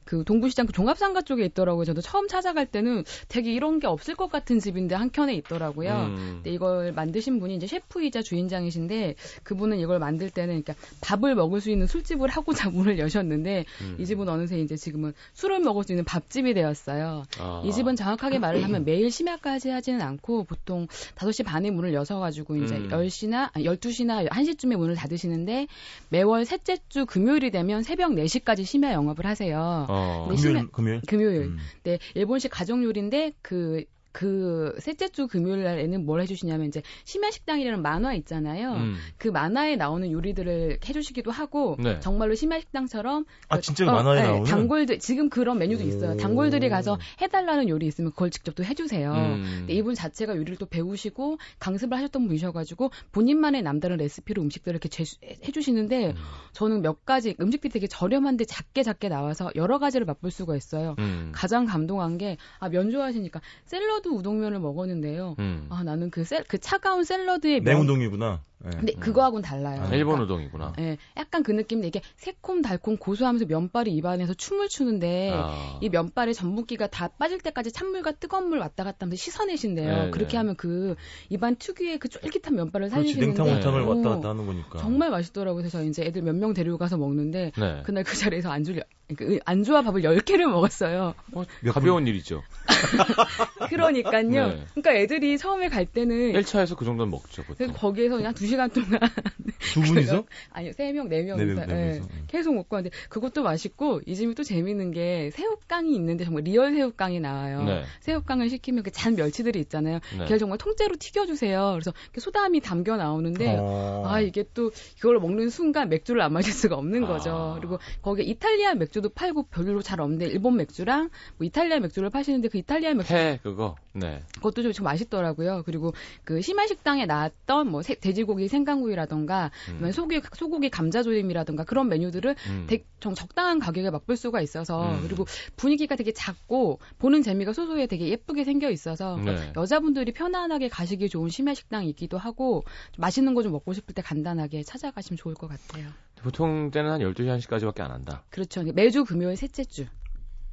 [0.06, 1.84] 그 동부시장 그 종합상가 쪽에 있더라고요.
[1.84, 5.90] 저도 처음 찾아갈 때는 되게 이런 게 없을 것 같은 집인데 한 켠에 있더라고요.
[5.90, 6.32] 음.
[6.36, 11.70] 근데 이걸 만드신 분이 이제 셰프이자 주인장이신데 그분은 이걸 만들 때는 그러니까 밥을 먹을 수
[11.70, 13.96] 있는 술집을 하고자 문을 여셨는데 음.
[13.98, 17.24] 이 집은 어느새 이제 지금은 술을 먹을 수 있는 밥집이 되었어요.
[17.40, 17.62] 아.
[17.64, 20.86] 이 집은 정확하게 말을 하면 매일 심야까지 하지는 않고 보통
[21.16, 22.88] 5시 반에 문을 여서 가지고 이제 음.
[22.88, 25.66] 10시나 12시나 1시쯤에 문을 닫으 시는데
[26.08, 29.86] 매월 셋째 주 금요일이 되면 새벽 4시까지 심야 영업을 하세요.
[29.88, 30.28] 어.
[30.28, 31.00] 금요일, 금요일?
[31.06, 31.42] 금요일.
[31.42, 31.58] 음.
[31.84, 33.84] 네, 일본식 가정 요리인데 그
[34.16, 38.72] 그 셋째 주 금요일 날에는 뭘 해주시냐면 이제 심야식당이라는 만화 있잖아요.
[38.72, 38.96] 음.
[39.18, 42.00] 그 만화에 나오는 요리들을 해주시기도 하고 네.
[42.00, 46.16] 정말로 심야식당처럼 아 그, 진짜 어, 만화에 네, 나오는 단골들 지금 그런 메뉴도 있어요.
[46.16, 49.12] 단골들이 가서 해달라는 요리 있으면 그걸 직접 또 해주세요.
[49.12, 49.66] 음.
[49.68, 56.10] 이분 자체가 요리를 또 배우시고 강습을 하셨던 분이셔가지고 본인만의 남다른 레시피로 음식들을 이렇게 제수, 해주시는데
[56.10, 56.14] 음.
[56.52, 60.94] 저는 몇 가지 음식들이 되게 저렴한데 작게 작게 나와서 여러 가지를 맛볼 수가 있어요.
[60.98, 61.32] 음.
[61.34, 65.34] 가장 감동한 게 아 면 좋아하시니까 샐러드 샐러드 우동면을 먹었는데요.
[65.38, 65.66] 음.
[65.68, 67.74] 아 나는 그, 셀, 그 차가운 샐러드의 면...
[67.74, 68.40] 냉우동이구나.
[68.58, 68.70] 네.
[68.70, 69.00] 근데 음.
[69.00, 69.82] 그거하고는 달라요.
[69.82, 70.72] 아, 일본 우동이구나.
[70.76, 75.78] 네, 약간 그 느낌인데 이게 새콤 달콤 고소하면서 면발이 입안에서 춤을 추는데 아.
[75.82, 80.04] 이 면발에 전분기가 다 빠질 때까지 찬물과 뜨거운 물 왔다 갔다 하면서 씻어내신대요.
[80.06, 80.36] 네, 그렇게 네.
[80.38, 80.94] 하면 그
[81.28, 85.60] 입안 특유의 그 쫄깃한 면발을 살리시는데 냉탕 온탕을 왔다 갔다 하는 거니까 정말 맛있더라고요.
[85.62, 87.82] 그래서 이제 애들 몇 명 데리고 가서 먹는데 네.
[87.84, 88.84] 그날 그 자리에서 안주를
[89.16, 91.14] 그 안주와 밥을 10개를 먹었어요.
[91.32, 92.42] 어, 가벼운 일이죠.
[93.68, 94.22] 그러니까요.
[94.48, 94.64] 네.
[94.74, 97.42] 그러니까 애들이 처음에 갈 때는 1차에서 그 정도는 먹죠.
[97.44, 97.72] 보통.
[97.72, 99.00] 거기에서 그냥 2두 시간 동안
[99.72, 100.24] 두 분이서?
[100.50, 104.34] 아니요, 세 명, 네 명이서 네, 네, 네, 계속 먹고 하는데 그것도 맛있고 이 집이
[104.34, 107.62] 또 재밌는 게 새우깡이 있는데 정말 리얼 새우깡이 나와요.
[107.64, 107.84] 네.
[108.00, 110.00] 새우깡을 시키면 그 잔 멸치들이 있잖아요.
[110.16, 110.24] 네.
[110.24, 111.72] 그걸 정말 통째로 튀겨주세요.
[111.72, 114.04] 그래서 소담이 담겨 나오는데 어...
[114.06, 117.06] 아 이게 또 이걸 먹는 순간 맥주를 안 마실 수가 없는 아.
[117.06, 117.30] 거죠.
[117.30, 117.54] 아...
[117.58, 122.58] 그리고 거기에 이탈리아 맥주도 팔고 별로 잘 없는데 일본 맥주랑 뭐 이탈리아 맥주를 파시는데 그
[122.58, 125.62] 이탈리아 맥주 해 그거 네 그것도 좀, 좀 맛있더라고요.
[125.66, 125.92] 그리고
[126.24, 129.90] 그 심야 식당에 나왔던 뭐 세, 돼지고기 생강구이라던가 음.
[129.90, 132.66] 소고기 소고기 감자조림이라던가 그런 메뉴들을 음.
[132.68, 135.00] 대, 좀 적당한 가격에 맛볼 수가 있어서 음.
[135.02, 135.24] 그리고
[135.56, 139.52] 분위기가 되게 작고 보는 재미가 소소해 되게 예쁘게 생겨 있어서 네.
[139.56, 142.62] 여자분들이 편안하게 가시기 좋은 심야 식당이기도 하고
[142.98, 145.86] 맛있는 거 좀 먹고 싶을 때 간단하게 찾아가시면 좋을 것 같아요.
[146.20, 148.24] 보통 때는 한 12시 1시까지밖에 안 한다.
[148.30, 148.64] 그렇죠.
[148.72, 149.86] 매주 금요일 셋째 주.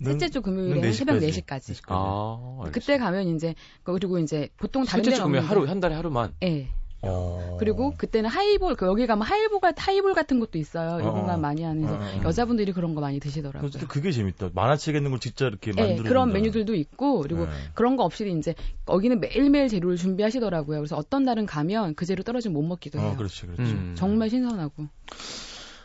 [0.03, 1.71] 셋째 주 금요일에 새벽 4시까지.
[1.71, 1.83] 4시까지.
[1.87, 6.35] 아, 그때 가면 이제 그리고 이제 보통 다른 셋째 주 금요일 하루 한 달에 하루만.
[6.43, 6.49] 예.
[6.49, 6.69] 네.
[7.03, 7.57] 어...
[7.59, 10.99] 그리고 그때는 하이볼 그 여기 가면 하이볼가 하이볼 같은 것도 있어요.
[10.99, 11.37] 일본만 어...
[11.37, 12.21] 많이 하는 서 어...
[12.23, 13.69] 여자분들이 그런 거 많이 드시더라고요.
[13.87, 14.49] 그게 재밌다.
[14.53, 17.51] 만화책 있는 걸 진짜 이렇게 네, 만들어 그런 메뉴들도 있고 그리고 네.
[17.73, 20.79] 그런 거 없이 이제 거기는 매일매일 재료를 준비하시더라고요.
[20.79, 23.11] 그래서 어떤 날은 가면 그 재료 떨어지면 못 먹기도 해요.
[23.13, 23.61] 어, 그렇지, 그렇지.
[23.61, 23.95] 음...
[23.97, 24.87] 정말 신선하고.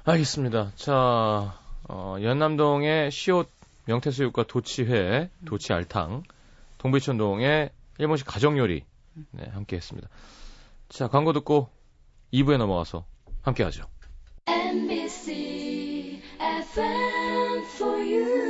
[0.05, 0.73] 알겠습니다.
[0.77, 3.49] 자, 어, 연남동의 시옷
[3.87, 6.23] 명태수육과 도치회, 도치알탕,
[6.79, 8.85] 동비천동의 일본식 가정요리
[9.33, 10.09] 네, 함께 했습니다.
[10.89, 11.71] 자, 광고 듣고
[12.33, 13.07] 2부에 넘어가서
[13.43, 13.85] 함께 하죠.
[18.09, 18.49] You.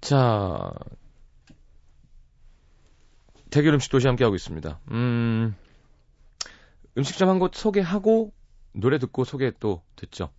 [0.00, 0.72] 자,
[3.50, 4.80] 대결 음식 도시 함께하고 있습니다.
[4.90, 5.54] 음,
[6.98, 8.32] 음식점 한 곳 소개하고
[8.72, 10.30] 노래 듣고 소개 또 듣죠.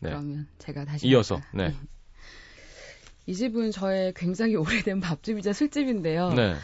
[0.00, 0.10] 네.
[0.10, 1.68] 그러면 제가 다시 이어서 네.
[1.68, 1.76] 네.
[3.26, 6.32] 이 집은 저의 굉장히 오래된 밥집이자 술집인데요.
[6.34, 6.56] 네.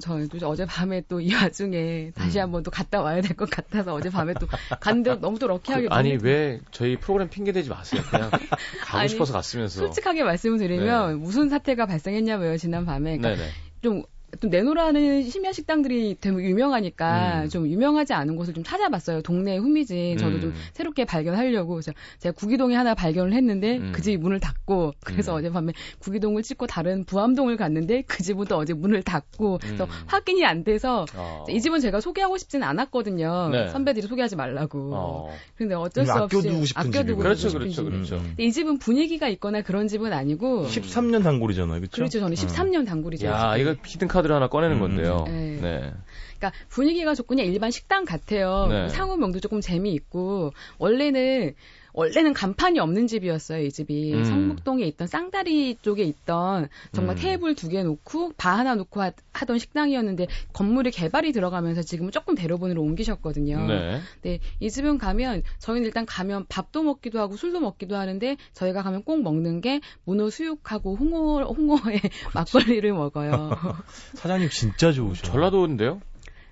[0.00, 2.42] 저는 또 어제 밤에 또 이 와중에 다시 음.
[2.42, 4.46] 한번 또 갔다 와야 될 것 같아서 어제 밤에 또
[4.78, 8.02] 갔는데 너무 또 럭키하게 그, 아니 왜 저희 프로그램 핑계 대지 마세요.
[8.10, 8.30] 그냥
[8.84, 11.16] 가고 아니, 싶어서 갔으면서 솔직하게 말씀을 드리면 네.
[11.16, 13.44] 무슨 사태가 발생했냐고요 지난 밤에 그러니까
[13.82, 14.04] 좀
[14.40, 17.48] 또 내놓으라는 심야 식당들이 되게 유명하니까 음.
[17.48, 19.22] 좀 유명하지 않은 곳을 좀 찾아봤어요.
[19.22, 20.40] 동네 후미진 저도 음.
[20.40, 23.92] 좀 새롭게 발견하려고 그래서 제가 구기동에 하나 발견을 했는데 음.
[23.92, 25.38] 그 집이 문을 닫고 그래서 음.
[25.38, 29.90] 어젯밤에 구기동을 찍고 다른 부암동을 갔는데 그 집은 또 어제 문을 닫고 그래서 음.
[30.06, 31.44] 확인이 안 돼서 어.
[31.48, 33.50] 이 집은 제가 소개하고 싶지는 않았거든요.
[33.52, 33.68] 네.
[33.68, 34.94] 선배들이 소개하지 말라고.
[34.94, 35.28] 어.
[35.56, 38.22] 근데 어쩔 수 없이 아껴두고 싶은 아껴두고 그렇죠, 그렇죠, 그렇죠.
[38.38, 41.96] 이 집은 분위기가 있거나 그런 집은 아니고 13년 단골이잖아요, 그렇죠?
[41.96, 43.26] 그렇죠, 저는 13년 단골이죠.
[43.26, 45.24] 야, 이거 히든 카드 를 하나 꺼내는 건데요.
[45.26, 45.58] 네.
[45.60, 45.92] 네.
[46.38, 48.66] 그러니까 분위기가 그냥 일반 식당 같아요.
[48.68, 48.88] 네.
[48.88, 51.54] 상호명도 조금 재미있고 원래는
[51.94, 54.14] 원래는 간판이 없는 집이었어요, 이 집이.
[54.14, 54.24] 음.
[54.24, 57.20] 성북동에 있던 쌍다리 쪽에 있던 정말 음.
[57.20, 59.12] 테이블 두 개 놓고 바 하나 놓고 하,
[59.46, 63.66] 던 식당이었는데 건물이 개발이 들어가면서 지금은 조금 대로변으로 옮기셨거든요.
[63.66, 64.00] 네.
[64.22, 64.38] 네.
[64.60, 69.22] 이 집은 가면 저희는 일단 가면 밥도 먹기도 하고 술도 먹기도 하는데 저희가 가면 꼭
[69.22, 72.00] 먹는 게 문어 수육하고 홍어 홍어에
[72.34, 73.50] 막걸리를 먹어요.
[74.14, 75.22] 사장님 진짜 좋으셔.
[75.22, 76.00] 전라도인데요?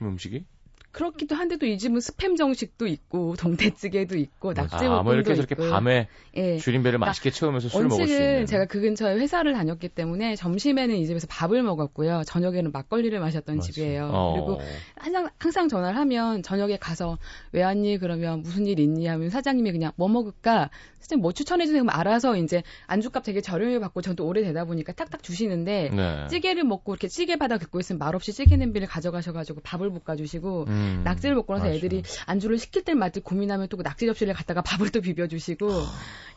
[0.02, 0.44] 음식이?
[0.92, 6.08] 그렇기도 한데도 이 집은 스팸 정식도 있고 동태찌개도 있고 낙지볶음도 아, 뭐 이렇게 저렇게 밤에
[6.34, 6.56] 예.
[6.56, 8.46] 줄임배를 그러니까 맛있게 채우면서 술을 먹을 수 있는.
[8.46, 12.22] 제가 그 근처에 회사를 다녔기 때문에 점심에는 이 집에서 밥을 먹었고요.
[12.26, 13.70] 저녁에는 막걸리를 마셨던 맞아.
[13.70, 14.10] 집이에요.
[14.12, 14.32] 어.
[14.34, 14.60] 그리고
[14.96, 17.18] 항상 항상 전화를 하면 저녁에 가서
[17.52, 21.82] 왜 왔니 그러면 무슨 일 있니 하면 사장님이 그냥 뭐 먹을까 선생님 뭐 추천해 주세요
[21.82, 26.26] 그럼 알아서 이제 안주값 되게 저렴하게 받고 저도 오래 되다 보니까 탁탁 주시는데 네.
[26.28, 30.79] 찌개를 먹고 이렇게 찌개 바다 긋고 있으면 말없이 찌개 냄비를 가져가셔가지고 밥을 볶아주시고 음.
[30.80, 31.76] 음, 낙지를 먹고 나서 맞아.
[31.76, 35.68] 애들이 안주를 시킬 때마다 고민하면 또그 낙지 접시를 갖다가 밥을 또 비벼주시고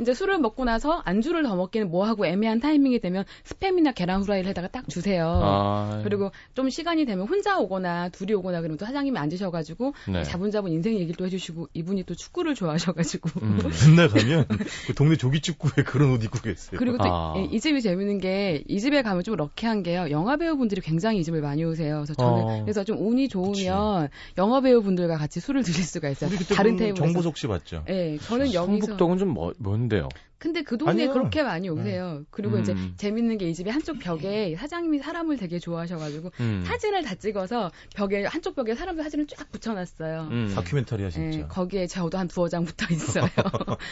[0.01, 4.67] 이제 술을 먹고 나서 안주를 더 먹기는 뭐하고 애매한 타이밍이 되면 스팸이나 계란 후라이를 해다가
[4.67, 5.39] 딱 주세요.
[5.43, 10.23] 아, 그리고 좀 시간이 되면 혼자 오거나 둘이 오거나 그러면 또 사장님이 앉으셔가지고 네.
[10.23, 13.59] 자분자분 인생 얘기를 또 해주시고 이분이 또 축구를 좋아하셔가지고 음.
[13.87, 14.45] 맨날 가면
[14.87, 16.77] 그 동네 조기축구에 그런 옷 입고 계세요.
[16.79, 17.33] 그리고 또이 아.
[17.51, 20.07] 이 집이 재밌는 게 이 집에 가면 좀 럭키한 게요.
[20.09, 21.97] 영화 배우분들이 굉장히 이 집을 많이 오세요.
[21.97, 22.61] 그래서 저는 어.
[22.63, 24.32] 그래서 좀 운이 좋으면 그치.
[24.37, 26.29] 영화 배우분들과 같이 술을 드실 수가 있어요.
[26.55, 27.83] 다른 테이블 정보석 씨 봤죠?
[27.87, 30.09] 네, 저는 여기서 성북동은 좀 뭐, 뭔데요?
[30.37, 31.13] 근데 그 동네 아니요.
[31.13, 32.17] 그렇게 많이 오세요.
[32.19, 32.25] 네.
[32.29, 32.61] 그리고 음.
[32.61, 36.63] 이제 재밌는 게 이 집에 한쪽 벽에 사장님이 사람을 되게 좋아하셔가지고 음.
[36.65, 40.27] 사진을 다 찍어서 벽에 한쪽 벽에 사람들 사진을 쫙 붙여놨어요.
[40.31, 40.51] 음.
[40.53, 41.37] 다큐멘터리야 진짜.
[41.37, 43.25] 네, 거기에 저도 한 두어 장 붙어 있어요.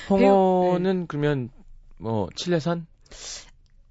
[0.09, 1.05] 홍어는 네.
[1.07, 1.49] 그러면
[1.97, 2.85] 뭐 칠레산?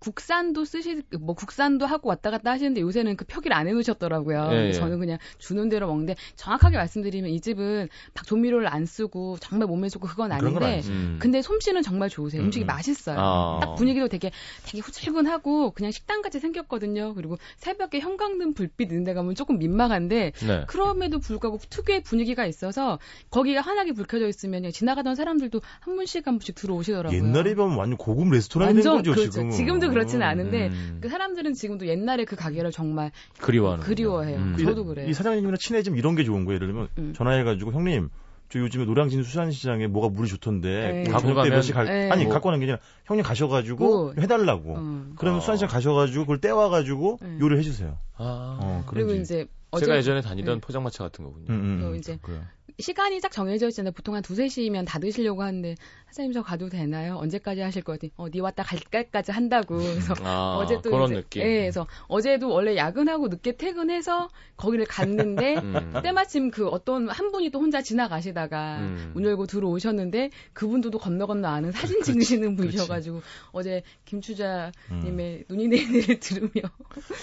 [0.00, 4.48] 국산도 쓰시 뭐 국산도 하고 왔다 갔다 하시는데 요새는 그 표기를 안 해놓으셨더라고요.
[4.52, 4.72] 예, 예.
[4.72, 9.88] 저는 그냥 주는 대로 먹는데 정확하게 말씀드리면 이 집은 박 조미료를 안 쓰고 정말 몸에
[9.88, 11.18] 좋고 그건 아닌데 음.
[11.20, 12.42] 근데 솜씨는 정말 좋으세요.
[12.42, 12.66] 음식이 음.
[12.66, 13.16] 맛있어요.
[13.18, 13.60] 아.
[13.60, 14.30] 딱 분위기도 되게
[14.64, 17.14] 되게 후질근하고 그냥 식당 같이 생겼거든요.
[17.14, 20.64] 그리고 새벽에 형광등 불빛 있는 데 가면 조금 민망한데 네.
[20.66, 22.98] 그럼에도 불구하고 특유의 분위기가 있어서
[23.30, 27.18] 거기가 환하게 불 켜져 있으면 지나가던 사람들도 한 분씩 한 분씩 들어오시더라고요.
[27.18, 29.30] 옛날에 보면 완전 고급 레스토랑이 된 거죠, 그렇죠.
[29.30, 29.50] 지금은.
[29.50, 30.98] 지금도 그렇지는 않은데 음.
[31.00, 34.38] 그 사람들은 지금도 옛날에 그 가게를 정말 그리워하는 그리워해요.
[34.38, 34.56] 음.
[34.58, 35.08] 저도 그래요.
[35.08, 36.56] 이 사장님이랑 친해지면 이런 게 좋은 거예요.
[36.56, 37.12] 예를 들면 음.
[37.16, 38.08] 전화해가지고 형님
[38.48, 42.10] 저 요즘에 노량진 수산시장에 뭐가 물이 좋던데 뭐 저녁 때 몇 시 갈 에이.
[42.10, 44.14] 아니 갖고 가는 게 아니라 형님 가셔가지고 오.
[44.18, 45.12] 해달라고 음.
[45.16, 45.40] 그러면 아.
[45.40, 47.38] 수산시장 가셔가지고 그걸 떼와가지고 음.
[47.40, 47.96] 요리를 해주세요.
[48.16, 48.58] 아.
[48.60, 49.46] 어, 그리고 이제
[49.78, 50.60] 제가 예전에 다니던 네.
[50.60, 51.44] 포장마차 같은 거군요.
[51.50, 51.96] 음, 음, 음.
[51.96, 52.40] 이제 그래요.
[52.78, 53.92] 시간이 딱 정해져 있잖아요.
[53.92, 55.74] 보통 한 두세 시면 다 드시려고 하는데
[56.08, 57.16] 사장님 저 가도 되나요?
[57.16, 58.10] 언제까지 하실 거니?
[58.16, 59.76] 어, 니 왔다 갈까까지 한다고.
[59.78, 61.42] 그래서 아, 어제 또 그런 이제, 느낌.
[61.42, 66.00] 예, 그래서 어제도 원래 야근하고 늦게 퇴근해서 거기를 갔는데 음.
[66.02, 69.10] 때마침 그 어떤 한 분이 또 혼자 지나가시다가 음.
[69.14, 75.44] 문 열고 들어오셨는데 그분도 또 건너 건너 아는 사진 찍으시는 분이셔가지고 어제 김추자님의 음.
[75.48, 76.62] 눈이 내리를 들으며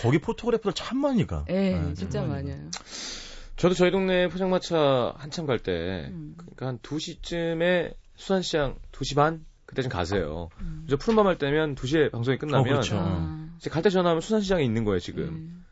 [0.02, 1.46] 거기 포토그래퍼들 참 많이 가.
[1.50, 2.70] 예, 네, 진짜 많아요.
[3.58, 6.36] 저도 저희 동네 포장마차 한참 갈 때 음.
[6.38, 10.50] 그러니까 한 2시쯤에 수산시장 2시 반 그때쯤 가세요.
[10.62, 10.84] 음.
[10.88, 12.98] 이제 푸른밤 할 때면 2시에 방송이 끝나면 어, 그렇죠.
[12.98, 13.50] 아.
[13.58, 15.24] 이제 갈 때 전화하면 수산시장에 있는 거예요, 지금.
[15.24, 15.66] 음.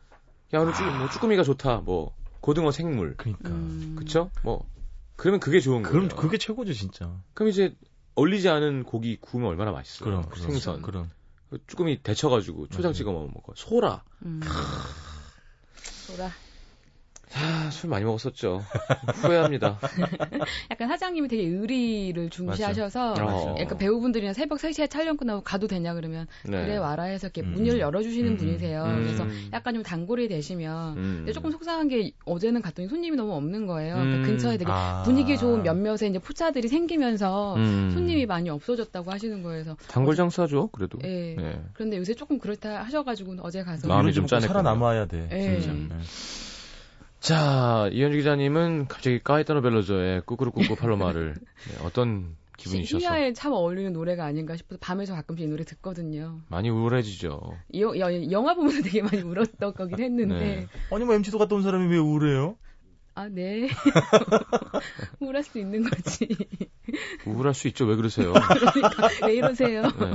[0.54, 1.78] 야, 오늘 쭈, 뭐 쭈꾸미가 좋다.
[1.78, 3.14] 뭐 고등어 생물.
[3.16, 3.48] 그러니까.
[3.50, 3.96] 음.
[3.98, 4.30] 그쵸?
[4.42, 4.66] 뭐
[5.16, 5.92] 그러면 그게 좋은 거예요.
[5.92, 7.10] 그럼 그게 최고죠, 진짜.
[7.34, 7.74] 그럼 이제
[8.16, 10.04] 얼리지 않은 고기 구우면 얼마나 맛있어요.
[10.04, 10.82] 그럼, 그럼 생선.
[10.82, 11.10] 그럼.
[11.50, 13.52] 그 쭈꾸미 데쳐가지고 초장 찍어 먹어.
[13.54, 14.02] 소라.
[14.24, 14.40] 음.
[16.06, 16.30] 소라.
[17.66, 18.62] 아, 술 많이 먹었었죠.
[19.22, 19.78] 후회합니다.
[20.70, 23.56] 약간 사장님이 되게 의리를 중시하셔서 어.
[23.58, 26.62] 약간 배우분들이나 새벽 3시에 촬영 끝나고 가도 되냐 그러면 네.
[26.62, 27.52] 그래 와라 해서 이렇게 음.
[27.52, 28.36] 문을 열어주시는 음.
[28.36, 28.84] 분이세요.
[28.84, 29.02] 음.
[29.02, 31.14] 그래서 약간 좀 단골이 되시면 음.
[31.18, 33.96] 근데 조금 속상한 게 어제는 갔더니 손님이 너무 없는 거예요.
[33.96, 35.02] 그 근처에 되게 아.
[35.04, 37.90] 분위기 좋은 몇몇의 이제 포차들이 생기면서 음.
[37.92, 39.76] 손님이 많이 없어졌다고 하시는 거예요.
[39.88, 40.98] 단골 장사죠, 그래도.
[40.98, 41.34] 네.
[41.36, 41.60] 네.
[41.72, 44.46] 그런데 요새 조금 그렇다 하셔가지고 어제 가서 마음이 좀 짠해.
[44.46, 45.28] 살아남아야 돼.
[45.28, 45.60] 네.
[47.26, 51.34] 자, 이현주 기자님은 갑자기 까이타노 벨로저의 꾸꾸루꾸꾸 팔로마를
[51.66, 53.04] 네, 어떤 기분이셔서?
[53.04, 56.38] 희야에 참 어울리는 노래가 아닌가 싶어서 밤에 저 가끔씩 이 노래 듣거든요.
[56.46, 57.40] 많이 우울해지죠.
[57.78, 60.38] 여, 여, 영화 보면서 되게 많이 울었던 거긴 했는데.
[60.38, 60.66] 네.
[60.92, 62.56] 아니 뭐 MC도 갔다 온 사람이 왜 우울해요?
[63.16, 63.70] 아, 네.
[65.18, 66.28] 우울할 수 있는 거지.
[67.26, 67.86] 우울할 수 있죠.
[67.86, 68.34] 왜 그러세요?
[68.72, 69.82] 그러니까 왜 이러세요?
[69.82, 70.12] 네.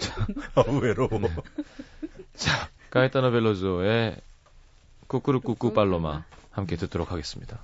[0.00, 1.10] 자, 아, 외로워.
[2.32, 4.16] 자, 까이타노 벨로저의
[5.08, 7.60] 꾸꾸루꾸꾸 팔로마 함께 듣도록 하겠습니다.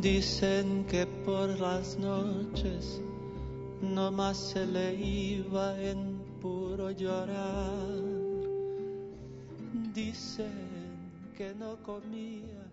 [0.00, 3.02] Dicen que por las noches
[3.82, 7.98] no más se le iba en puro llorar.
[9.92, 10.67] Dicen
[11.38, 12.66] que no comía,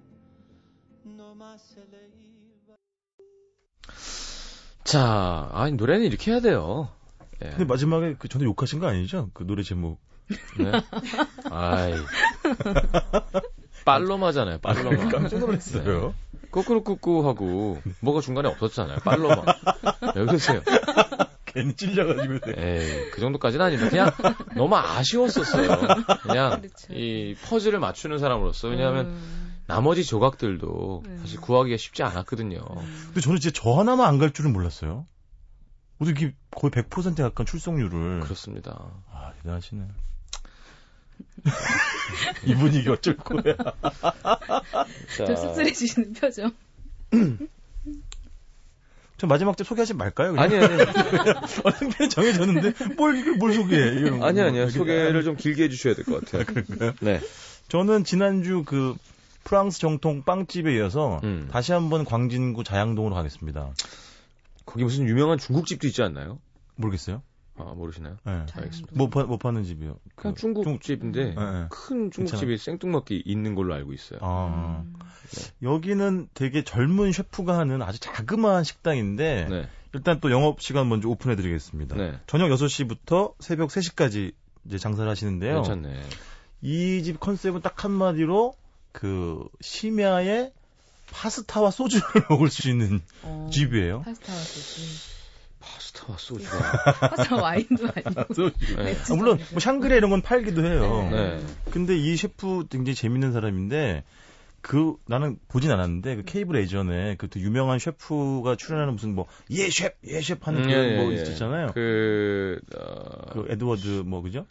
[1.06, 2.76] no más se le iba.
[4.84, 6.90] 자, 아니 노래는 이렇게 해야 돼요.
[7.44, 7.50] 예.
[7.50, 9.30] 근데 마지막에 그 전에 욕하신 거 아니죠?
[9.36, 10.00] 그 노래 제목.
[10.58, 10.72] 네.
[11.52, 11.94] 아이.
[13.86, 14.58] 빨로마잖아요.
[14.58, 15.10] 빨로마.
[15.10, 16.16] 깜짝 놀랐어요.
[16.32, 16.40] 네.
[16.50, 18.98] 꾸꾸루꾸꾸 하고 뭐가 중간에 없었잖아요.
[19.04, 19.44] 빨로마.
[20.16, 20.64] 왜 그러세요?
[21.56, 22.52] 괜히 찔려가지고.
[22.58, 24.12] 에이, 그 정도까지는 아닌데 그냥
[24.56, 25.68] 너무 아쉬웠었어요.
[26.22, 26.94] 그냥 그렇죠.
[26.94, 29.56] 이 퍼즐을 맞추는 사람으로서 왜냐하면 음.
[29.68, 31.18] 나머지 조각들도 음.
[31.22, 32.60] 사실 구하기가 쉽지 않았거든요.
[32.60, 33.04] 음.
[33.08, 35.08] 근데 저는 진짜 저 하나만 안 갈 줄은 몰랐어요.
[36.00, 38.20] 어떻게 거의 100% 가까운 출석률을.
[38.20, 38.92] 그렇습니다.
[39.12, 39.88] 아, 대단하시네.
[42.46, 43.56] 이 분위기 어쩔 거야.
[45.16, 46.52] 좀 씁쓸해지시는 표정.
[49.18, 50.34] 저 마지막 때 소개하지 말까요?
[50.34, 50.44] 그냥?
[50.44, 50.74] 아니, 아니.
[51.64, 53.94] 어떻게 정해졌는데, 뭘, 뭘 소개해?
[54.00, 54.70] 이런 아니, 아니요.
[54.70, 56.42] 소개를 좀 길게 해주셔야 될 것 같아요.
[56.42, 56.94] 아, 그런가요?
[57.00, 57.22] 네.
[57.70, 58.96] 저는 지난주 그
[59.46, 61.48] 프랑스 정통 빵집에 이어서 음.
[61.52, 63.72] 다시 한번 광진구 자양동으로 가겠습니다.
[64.66, 66.40] 거기 무슨 유명한 중국집도 있지 않나요?
[66.76, 67.22] 모르겠어요.
[67.58, 68.18] 아 모르시나요?
[68.26, 68.46] 네.
[68.54, 68.92] 알겠습니다.
[68.96, 69.98] 뭐, 파, 뭐 파는 집이요?
[70.16, 71.66] 그냥 그, 중국집인데 네.
[71.70, 74.20] 큰 중국 집이 생뚱맞게 있는 걸로 알고 있어요.
[74.22, 74.84] 아.
[74.86, 74.94] 음.
[75.32, 75.42] 네.
[75.64, 79.70] 여기는 되게 젊은 셰프가 하는 아주 자그마한 식당인데 네.
[79.94, 81.96] 일단 또 영업 시간 먼저 오픈해 드리겠습니다.
[81.96, 82.20] 네.
[82.28, 84.34] 저녁 6시부터 새벽 3시까지
[84.66, 85.56] 이제 장사를 하시는데요.
[85.62, 86.02] 괜찮네.
[86.62, 88.56] 이 집 컨셉은 딱 한마디로
[88.92, 90.52] 그 심야에
[91.12, 94.02] 파스타와 소주를 먹을 수 있는 어, 집이에요.
[94.02, 95.15] 파스타와 소주.
[95.66, 96.46] 파스타와 소주.
[97.00, 98.34] 파스타 와인도 아니고.
[98.34, 98.76] 소주.
[98.78, 98.96] 네.
[99.10, 101.10] 아, 물론 뭐 샹그레 이런 건 팔기도 해요.
[101.12, 101.44] 네.
[101.72, 104.04] 근데 이 셰프 굉장히 재밌는 사람인데
[104.62, 110.22] 그 나는 보진 않았는데 그 케이블 예전에 그 유명한 셰프가 출연하는 무슨 뭐예 셰프 예
[110.22, 111.16] 셰프 하는 음, 그런 예, 뭐 예.
[111.16, 111.68] 있었잖아요.
[111.74, 113.34] 그, 어...
[113.34, 114.46] 그 에드워드 뭐 그죠?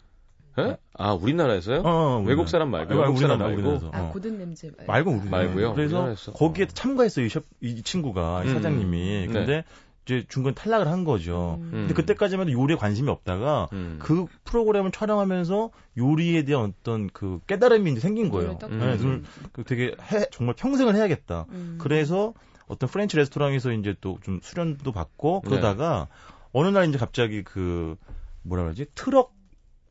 [0.57, 0.77] 예?
[0.93, 1.81] 아 우리나라에서요?
[1.81, 5.73] 어, 어, 외국 사람 말고 아, 외국 사람 말고 아 고든 램지 말고 우리 말고요.
[5.73, 6.31] 그래서 우리나라에서.
[6.31, 8.53] 거기에 참가했어요 이, 셰프, 이 친구가 이 음.
[8.53, 9.27] 사장님이.
[9.27, 9.33] 음.
[9.33, 9.63] 근데 네.
[10.05, 11.57] 이제 중간에 탈락을 한 거죠.
[11.61, 11.69] 음.
[11.71, 13.97] 근데 그때까지만 해도 요리에 관심이 없다가 음.
[13.99, 18.57] 그 프로그램을 촬영하면서 요리에 대한 어떤 그 깨달음이 이제 생긴 거예요.
[18.63, 18.79] 음.
[18.79, 19.25] 네, 음.
[19.51, 21.45] 그 되게 해, 정말 평생을 해야겠다.
[21.49, 21.77] 음.
[21.81, 22.33] 그래서
[22.67, 25.49] 어떤 French 레스토랑에서 이제 또 좀 수련도 받고 네.
[25.49, 26.15] 그러다가 네.
[26.53, 27.95] 어느 날 이제 갑자기 그
[28.43, 29.33] 뭐라 그러지 트럭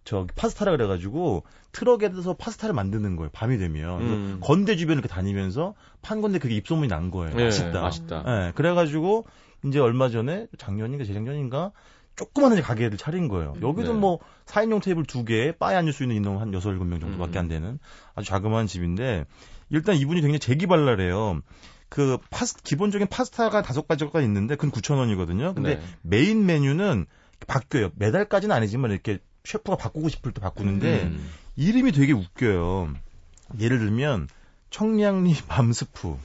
[0.04, 3.30] 저 파스타라 그래가지고 트럭에서 파스타를 만드는 거예요.
[3.32, 4.38] 밤이 되면 음.
[4.42, 7.34] 건대 주변 이렇게 다니면서 판 건데 그게 입소문이 난 거예요.
[7.34, 7.80] 네, 맛있다.
[7.80, 8.22] 맛있다.
[8.22, 9.24] 네, 그래가지고
[9.64, 11.72] 이제 얼마 전에 작년인가 재작년인가
[12.16, 13.54] 조그마한 가게를 차린 거예요.
[13.60, 13.98] 여기도 네.
[13.98, 17.46] 뭐 4인용 테이블 두 개, 바에 앉을 수 있는 인원 한 6, 7명 정도밖에 안
[17.46, 17.48] 음.
[17.48, 17.78] 되는
[18.14, 19.24] 아주 자그마한 집인데
[19.70, 21.40] 일단 이분이 굉장히 재기발랄해요.
[21.88, 25.54] 그 파스 기본적인 파스타가 다섯 가지가 있는데 그건 9,000원이거든요.
[25.54, 25.82] 근데 네.
[26.02, 27.06] 메인 메뉴는
[27.46, 27.90] 바뀌어요.
[27.96, 31.28] 매달까지는 아니지만 이렇게 셰프가 바꾸고 싶을 때 바꾸는데 음.
[31.56, 32.92] 이름이 되게 웃겨요.
[33.60, 34.28] 예를 들면
[34.74, 36.16] 청량리 밤스프,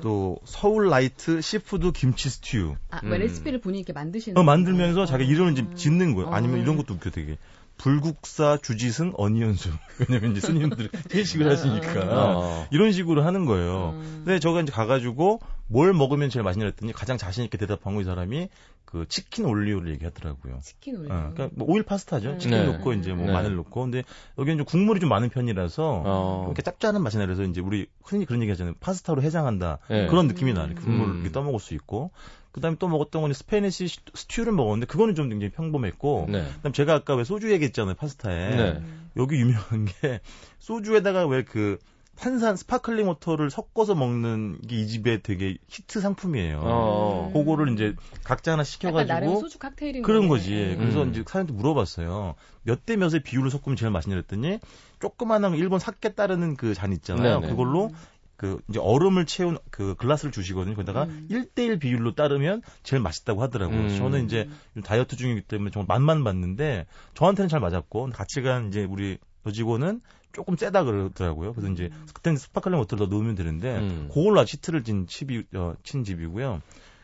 [0.00, 2.74] 또 서울 light seafood 김치 스튜.
[2.88, 3.10] 아, 음.
[3.10, 4.38] 레시피를 본인이 이렇게 만드시는?
[4.38, 6.30] 어, 만들면서 자기 이름을 이제 짓는 거예요.
[6.30, 6.62] 아니면 어.
[6.62, 7.36] 이런 것도 웃겨 되게.
[7.76, 9.70] 불국사 주지승 onion soup.
[10.08, 12.00] 왜냐면 이제 스님들이 회식을 하시니까.
[12.38, 12.66] 어.
[12.70, 13.94] 이런 식으로 하는 거예요.
[13.96, 14.22] 음.
[14.24, 18.04] 근데 저가 이제 가가지고 뭘 먹으면 제일 맛있냐 했더니 가장 자신 있게 대답한 거 이
[18.04, 18.48] 사람이
[18.84, 20.60] 그 치킨 olio를 얘기하더라고요.
[20.62, 21.12] 치킨 olio.
[21.12, 22.30] 어, 그러니까 뭐 오일 파스타죠.
[22.30, 22.38] 음.
[22.38, 22.66] 치킨 네.
[22.72, 23.32] 넣고 이제 뭐 네.
[23.32, 23.82] 마늘 넣고.
[23.82, 24.04] 근데
[24.38, 26.44] 여기는 좀 국물이 좀 많은 편이라서 어.
[26.46, 28.74] 이렇게 짭짤한 맛이 나서 이제 우리 흔히 그런 얘기 하잖아요.
[28.80, 29.78] 파스타로 해장한다.
[29.90, 30.06] 네.
[30.06, 30.72] 그런 느낌이 나요.
[30.76, 31.20] 국물을 음.
[31.20, 32.10] 이렇게 떠먹을 수 있고.
[32.56, 36.44] 그다음에 또 먹었던 건 Spanish 스튜를 먹었는데 그거는 좀 굉장히 평범했고 네.
[36.56, 38.82] 그다음 제가 아까 왜 소주 얘기했잖아요 파스타에 네.
[39.16, 40.20] 여기 유명한 게
[40.58, 41.78] 소주에다가 왜 그
[42.16, 46.60] 탄산 sparkling water를 섞어서 먹는 게 이 집의 되게 히트 상품이에요.
[46.64, 47.30] 어.
[47.34, 50.54] 그거를 이제 각자 하나 시켜가지고 소주 칵테일인 그런 거지.
[50.54, 50.78] 음.
[50.78, 52.34] 그래서 이제 사장한테 물어봤어요.
[52.62, 54.60] 몇 대 몇의 비율을 섞으면 제일 맛있냐 그랬더니
[55.00, 57.40] 조그마한 일본 사케 따르는 그 잔 있잖아요.
[57.40, 57.50] 네네.
[57.52, 57.90] 그걸로
[58.36, 60.74] 그 이제 얼음을 채운 그 글라스를 주시거든요.
[60.74, 61.26] 거기다가 음.
[61.30, 63.78] 1대1 비율로 따르면 제일 맛있다고 하더라고요.
[63.78, 63.96] 음.
[63.96, 64.48] 저는 이제
[64.84, 70.00] 다이어트 중이기 때문에 정말 맛만 봤는데 저한테는 잘 맞았고 같이 간 이제 우리 여직원은
[70.32, 71.54] 조금 세다 그러더라고요.
[71.54, 72.06] 그래서 이제 음.
[72.12, 74.10] 그때는 sparkling water를 더 넣으면 되는데 음.
[74.12, 76.60] 그걸로 히트를 친 집이 어, 친 집이고요.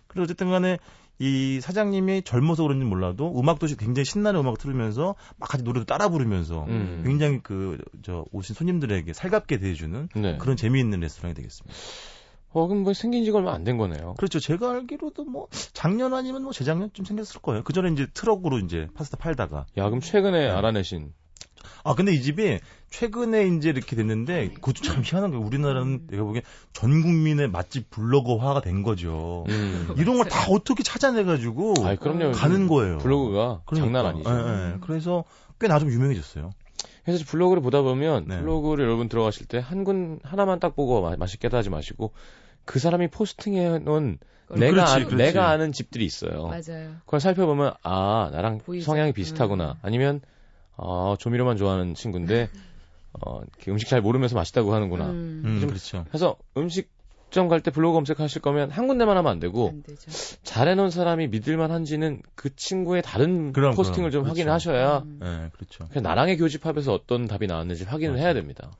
[0.06, 0.78] 그래서 어쨌든 간에
[1.24, 6.64] 이 사장님이 젊어서 그런지 몰라도 음악도 굉장히 신나는 음악 틀으면서 막 같이 노래도 따라 부르면서
[6.68, 7.02] 음.
[7.04, 10.36] 굉장히 그 저 오신 손님들에게 살갑게 대해주는 네.
[10.38, 11.72] 그런 재미있는 레스토랑이 되겠습니다.
[12.50, 14.14] 어, 그럼 뭐 생긴 지가 얼마 안 된 거네요.
[14.18, 14.40] 그렇죠.
[14.40, 17.62] 제가 알기로도 뭐 작년 아니면 뭐 재작년쯤 생겼을 거예요.
[17.62, 19.66] 그 전에 이제 트럭으로 이제 파스타 팔다가.
[19.78, 20.50] 야, 그럼 최근에 네.
[20.50, 21.12] 알아내신
[21.84, 22.58] 아 근데 이 집이
[22.90, 25.44] 최근에 이제 이렇게 됐는데 그것도 참 희한한 거예요.
[25.44, 29.44] 우리나라는 내가 보기엔 전 국민의 맛집 블로거화가 된 거죠.
[29.48, 29.94] 음.
[29.96, 32.98] 이런 걸 다 어떻게 찾아내가지고 아이, 가는 거예요.
[32.98, 33.86] 블로그가 그러니까.
[33.86, 34.30] 장난 아니죠.
[34.30, 34.76] 네, 네.
[34.82, 35.24] 그래서
[35.60, 36.50] 꽤 나중 유명해졌어요.
[37.04, 38.38] 그래서 블로그를 보다 보면 네.
[38.40, 42.12] 블로그를 여러분 들어가실 때 한 군 하나만 딱 보고 마, 맛있게다 하지 마시고
[42.64, 44.18] 그 사람이 포스팅해 놓은
[44.54, 45.16] 내가 그렇지, 아, 그렇지.
[45.16, 46.46] 내가 아는 집들이 있어요.
[46.48, 46.96] 맞아요.
[47.06, 48.84] 그걸 살펴보면 아 나랑 보이죠.
[48.84, 49.70] 성향이 비슷하구나.
[49.72, 49.74] 음.
[49.82, 50.20] 아니면
[50.76, 52.50] 어, 조미료만 좋아하는 친구인데
[53.12, 55.10] 어, 음식 잘 모르면서 맛있다고 하는구나.
[55.10, 55.42] 음.
[55.44, 56.04] 음, 그렇죠.
[56.08, 59.82] 그래서 음식점 갈 때 블로그 검색하실 거면 한 군데만 하면 안 되고 안
[60.42, 64.10] 잘해놓은 사람이 믿을만 한지는 그 친구의 다른 그럼, 포스팅을 그럼.
[64.10, 64.40] 좀 그렇죠.
[64.40, 65.18] 확인하셔야 음.
[65.20, 65.86] 네, 그렇죠.
[65.88, 68.24] 그냥 나랑의 교집합에서 어떤 답이 나왔는지 확인을 맞아.
[68.24, 68.70] 해야 됩니다.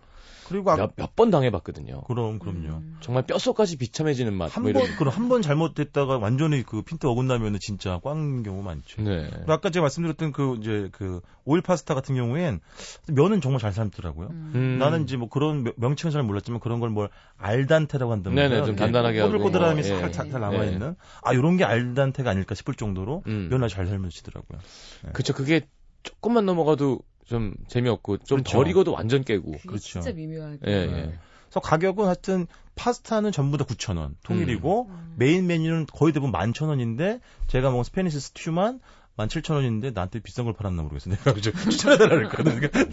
[0.53, 2.03] 그리고 몇, 몇번 당해봤거든요.
[2.03, 2.69] 그럼, 그럼요.
[2.79, 2.97] 음.
[3.01, 4.57] 정말 뼈속까지 비참해지는 맛.
[4.57, 9.03] 한뭐 번, 그럼 한 번 잘못됐다가 완전히 그 핀트 어긋나면은 진짜 꽝 경우 많죠.
[9.03, 9.29] 네.
[9.49, 12.61] 아까 제가 말씀드렸던 그 이제 그 오일 파스타 같은 경우엔
[13.09, 14.29] 면은 정말 잘 삶더라고요.
[14.31, 14.77] 음.
[14.79, 19.23] 나는 이제 뭐 그런 명칭은 잘 몰랐지만 그런 걸 뭘 알단테라고 한다면 네네, 좀 단단하게
[19.23, 20.33] 꼬들꼬들함이 뭐, 살짝 예.
[20.33, 20.89] 남아 있는.
[20.91, 20.95] 예.
[21.23, 23.49] 아, 요런 게 알단테가 아닐까 싶을 정도로 음.
[23.51, 24.59] 면을 잘 삶으시더라고요.
[25.05, 25.11] 네.
[25.13, 25.33] 그렇죠.
[25.33, 25.67] 그게
[26.03, 28.59] 조금만 넘어가도 좀 재미없고 좀 그렇죠.
[28.59, 29.53] 덜 익어도 완전 깨고.
[29.67, 29.79] 그렇죠.
[29.79, 30.59] 진짜 미묘하게.
[30.67, 30.87] 예, 예.
[30.87, 31.19] 네.
[31.45, 35.15] 그래서 가격은 하여튼 파스타는 전부 다 9,000원 통일이고 음.
[35.17, 38.81] 메인 메뉴는 거의 대부분 11,000원인데 제가 먹은 Spanish 스튜만
[39.17, 41.11] 17,000원인데 나한테 비싼 걸 팔았나 모르겠어.
[41.11, 42.71] 내가 그죠 추천해달라 그랬거든.
[42.71, 42.91] 그러니까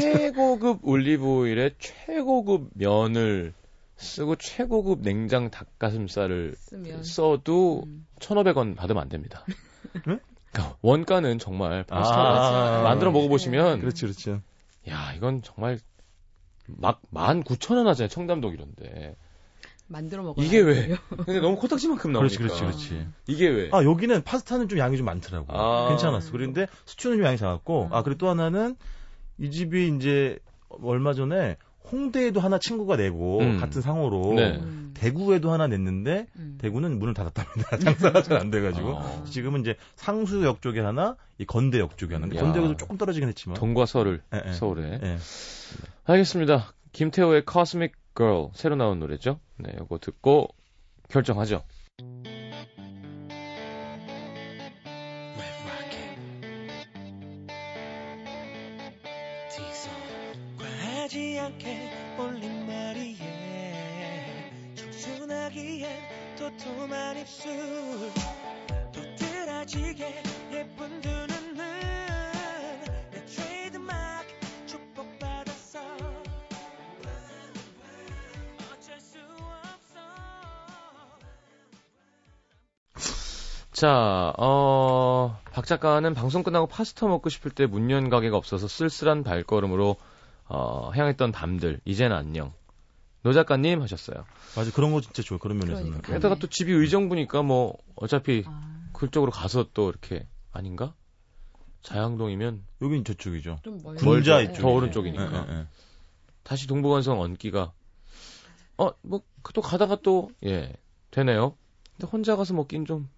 [0.00, 3.52] 최고급 올리브 오일에 최고급 면을
[3.96, 7.02] 쓰고 최고급 냉장 닭가슴살을 쓰면.
[7.04, 8.06] 써도 음.
[8.18, 9.44] 1,500원 받으면 안 됩니다.
[10.08, 10.18] 응?
[10.52, 14.40] 그러니까 원가는 정말 파스타 아~ 만들어 먹어보시면 그렇죠, 그렇죠.
[14.88, 15.78] 야 이건 정말
[16.66, 19.16] 막 19,000원 하잖아요 청담동 이런데
[19.90, 20.46] 만들어 먹어요.
[20.46, 20.96] 이게 왜?
[21.08, 22.36] 근데 너무 코딱지만큼 나오니까.
[22.36, 23.06] 그렇지, 그렇지, 그렇지.
[23.26, 23.70] 이게 왜?
[23.72, 25.46] 아 여기는 파스타는 좀 양이 좀 많더라고.
[25.48, 25.88] 아.
[25.88, 26.30] 괜찮았어.
[26.30, 27.92] 그런데 스튜는 좀 양이 작았고, 음.
[27.92, 28.76] 아 그리고 또 하나는
[29.38, 30.38] 이 집이 이제
[30.82, 31.56] 얼마 전에
[31.90, 33.58] 홍대에도 하나 친구가 내고 음.
[33.58, 34.60] 같은 상호로 네.
[34.94, 36.58] 대구에도 하나 냈는데 음.
[36.60, 37.78] 대구는 문을 닫았답니다.
[37.78, 39.24] 장사가 잘 안 돼가지고 아.
[39.24, 42.28] 지금은 이제 상수역 쪽에 하나, 이 건대역 쪽에 하나.
[42.28, 44.52] 건대역도 조금 떨어지긴 했지만 동과 서울 네, 네.
[44.52, 44.98] 서울에.
[44.98, 45.18] 네.
[46.04, 46.72] 알겠습니다.
[46.92, 49.38] 김태호의 Cosmic Girl 새로 나온 노래죠.
[49.56, 50.48] 네, 이거 듣고
[51.08, 51.62] 결정하죠.
[67.30, 67.52] 입술
[68.92, 70.22] 도드라지게
[70.52, 74.26] 예쁜 두 눈은 내 트레이드마크
[74.66, 75.78] 축복받았어
[78.72, 79.18] 어쩔 수
[79.62, 80.00] 없어
[83.70, 89.96] 자, 어, 박 작가는 방송 끝나고 파스타 먹고 싶을 때 문연 가게가 없어서 쓸쓸한 발걸음으로
[90.48, 92.52] 어, 향했던 밤들, 이젠 안녕.
[93.22, 94.24] 노 작가님 하셨어요.
[94.56, 95.84] 맞아 그런 거 진짜 좋아 그런 면에서는.
[95.90, 96.12] 그러니까.
[96.14, 98.88] 게다가 또 집이 의정부니까 뭐 어차피 아.
[98.92, 100.94] 그쪽으로 가서 또 이렇게 아닌가?
[101.82, 103.60] 자양동이면 여긴 저쪽이죠.
[103.98, 104.62] 군자 이쪽.
[104.62, 105.28] 더 오른쪽이니까.
[105.30, 105.66] 네, 네, 네.
[106.42, 107.72] 다시 동부간성 얹기가
[108.78, 109.22] 어 뭐
[109.54, 110.72] 또 가다가 또 예
[111.10, 111.56] 되네요.
[111.96, 113.08] 근데 혼자 가서 먹긴 좀.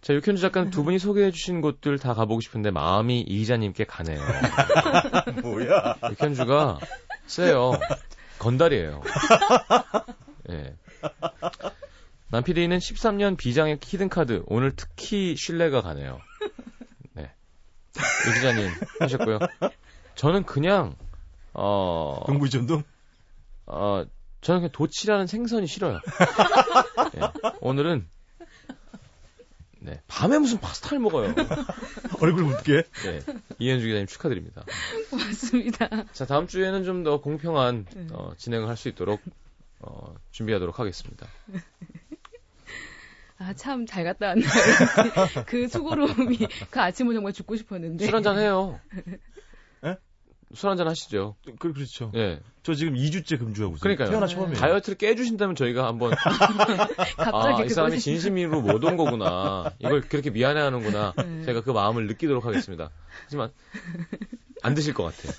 [0.00, 4.20] 자, 육현주 작가는 두 분이 소개해 주신 곳들 다 가보고 싶은데 마음이 이 기자님께 가네요.
[5.42, 5.96] 뭐야?
[6.10, 6.78] 육현주가
[7.26, 7.72] 세요.
[8.38, 9.02] 건달이에요.
[10.50, 10.76] 예.
[12.30, 14.44] 남PD는 13년 비장의 히든카드.
[14.46, 16.20] 오늘 특히 신뢰가 가네요.
[17.14, 17.32] 네.
[17.96, 18.70] 이 기자님
[19.00, 19.38] 하셨고요.
[20.14, 20.94] 저는 그냥,
[21.54, 22.22] 어.
[22.26, 22.82] 동부전동?
[23.66, 24.04] 어,
[24.40, 26.00] 저는 그냥 도치라는 생선이 싫어요.
[27.14, 27.20] 네.
[27.60, 28.06] 오늘은
[29.88, 30.02] 네.
[30.06, 31.34] 밤에 무슨 파스타를 먹어요.
[32.20, 32.82] 얼굴 묻게.
[33.04, 33.20] 네.
[33.58, 34.64] 이현주 기자님 축하드립니다.
[35.10, 35.88] 고맙습니다.
[36.12, 38.06] 자, 다음 주에는 좀 더 공평한 네.
[38.12, 39.20] 어, 진행을 할 수 있도록
[39.80, 41.26] 어, 준비하도록 하겠습니다.
[43.38, 44.48] 아, 참 잘 갔다 왔나요?
[45.46, 46.38] 그 수고로움이
[46.70, 48.04] 그 아침을 정말 죽고 싶었는데.
[48.06, 48.78] 술 한잔 해요.
[50.54, 51.36] 술 한잔 하시죠.
[51.58, 52.10] 그, 그렇죠.
[52.14, 52.40] 예.
[52.62, 53.80] 저 지금 2주째 금주하고 있어요.
[53.82, 54.10] 그러니까요.
[54.10, 54.54] 태어나 처음이에요.
[54.58, 56.12] 다이어트를 깨주신다면 저희가 한번.
[57.16, 59.72] 갑자기 아, 이 사람이 진심으로 못 온 거구나.
[59.78, 61.12] 이걸 그렇게 미안해 하는구나.
[61.16, 61.44] 네.
[61.44, 62.90] 제가 그 마음을 느끼도록 하겠습니다.
[63.24, 63.50] 하지만,
[64.62, 65.32] 안 드실 것 같아요.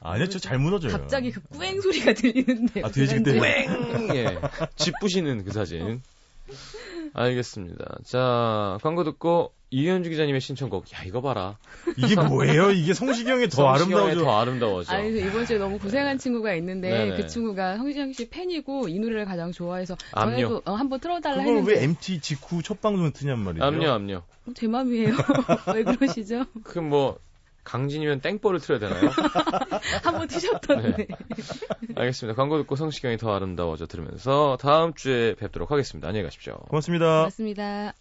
[0.00, 0.92] 아니요, 저 잘 무너져요.
[0.92, 2.82] 갑자기 그 꾸앵 소리가 들리는데.
[2.84, 3.38] 아, 드실 때.
[3.38, 4.16] 꾸앵!
[4.16, 4.38] 예.
[4.76, 6.02] 집 부시는 그 사진.
[7.14, 7.98] 알겠습니다.
[8.04, 10.92] 자, 광고 듣고 이현주 기자님의 신청곡.
[10.94, 11.58] 야, 이거 봐라.
[11.98, 12.70] 이게 뭐예요?
[12.70, 14.24] 이게 성시경이 더 아름다워져.
[14.24, 14.92] 더 아름다워져.
[14.94, 17.16] 아니, 이번 주에 너무 고생한 친구가 있는데 네네.
[17.16, 21.80] 그 친구가 성시경 씨 팬이고 이 노래를 가장 좋아해서 전에도 어, 한번 틀어달라 그걸 했는데
[21.80, 23.64] 왜 MT 직후 첫 방송에 트냔 말이죠.
[23.64, 24.16] 압류, 압류.
[24.16, 25.14] 어, 제 맘이에요.
[25.74, 26.46] 왜 그러시죠?
[26.64, 27.18] 그뭐
[27.68, 29.10] 강진이면 땡볼을 틀어야 되나요?
[30.02, 30.96] 한번 트셨던데.
[30.96, 31.06] 네.
[31.94, 32.34] 알겠습니다.
[32.34, 36.08] 광고 듣고 성시경이 더 아름다워져 들으면서 다음 주에 뵙도록 하겠습니다.
[36.08, 36.54] 안녕히 가십시오.
[36.68, 37.18] 고맙습니다.
[37.18, 37.92] 고맙습니다.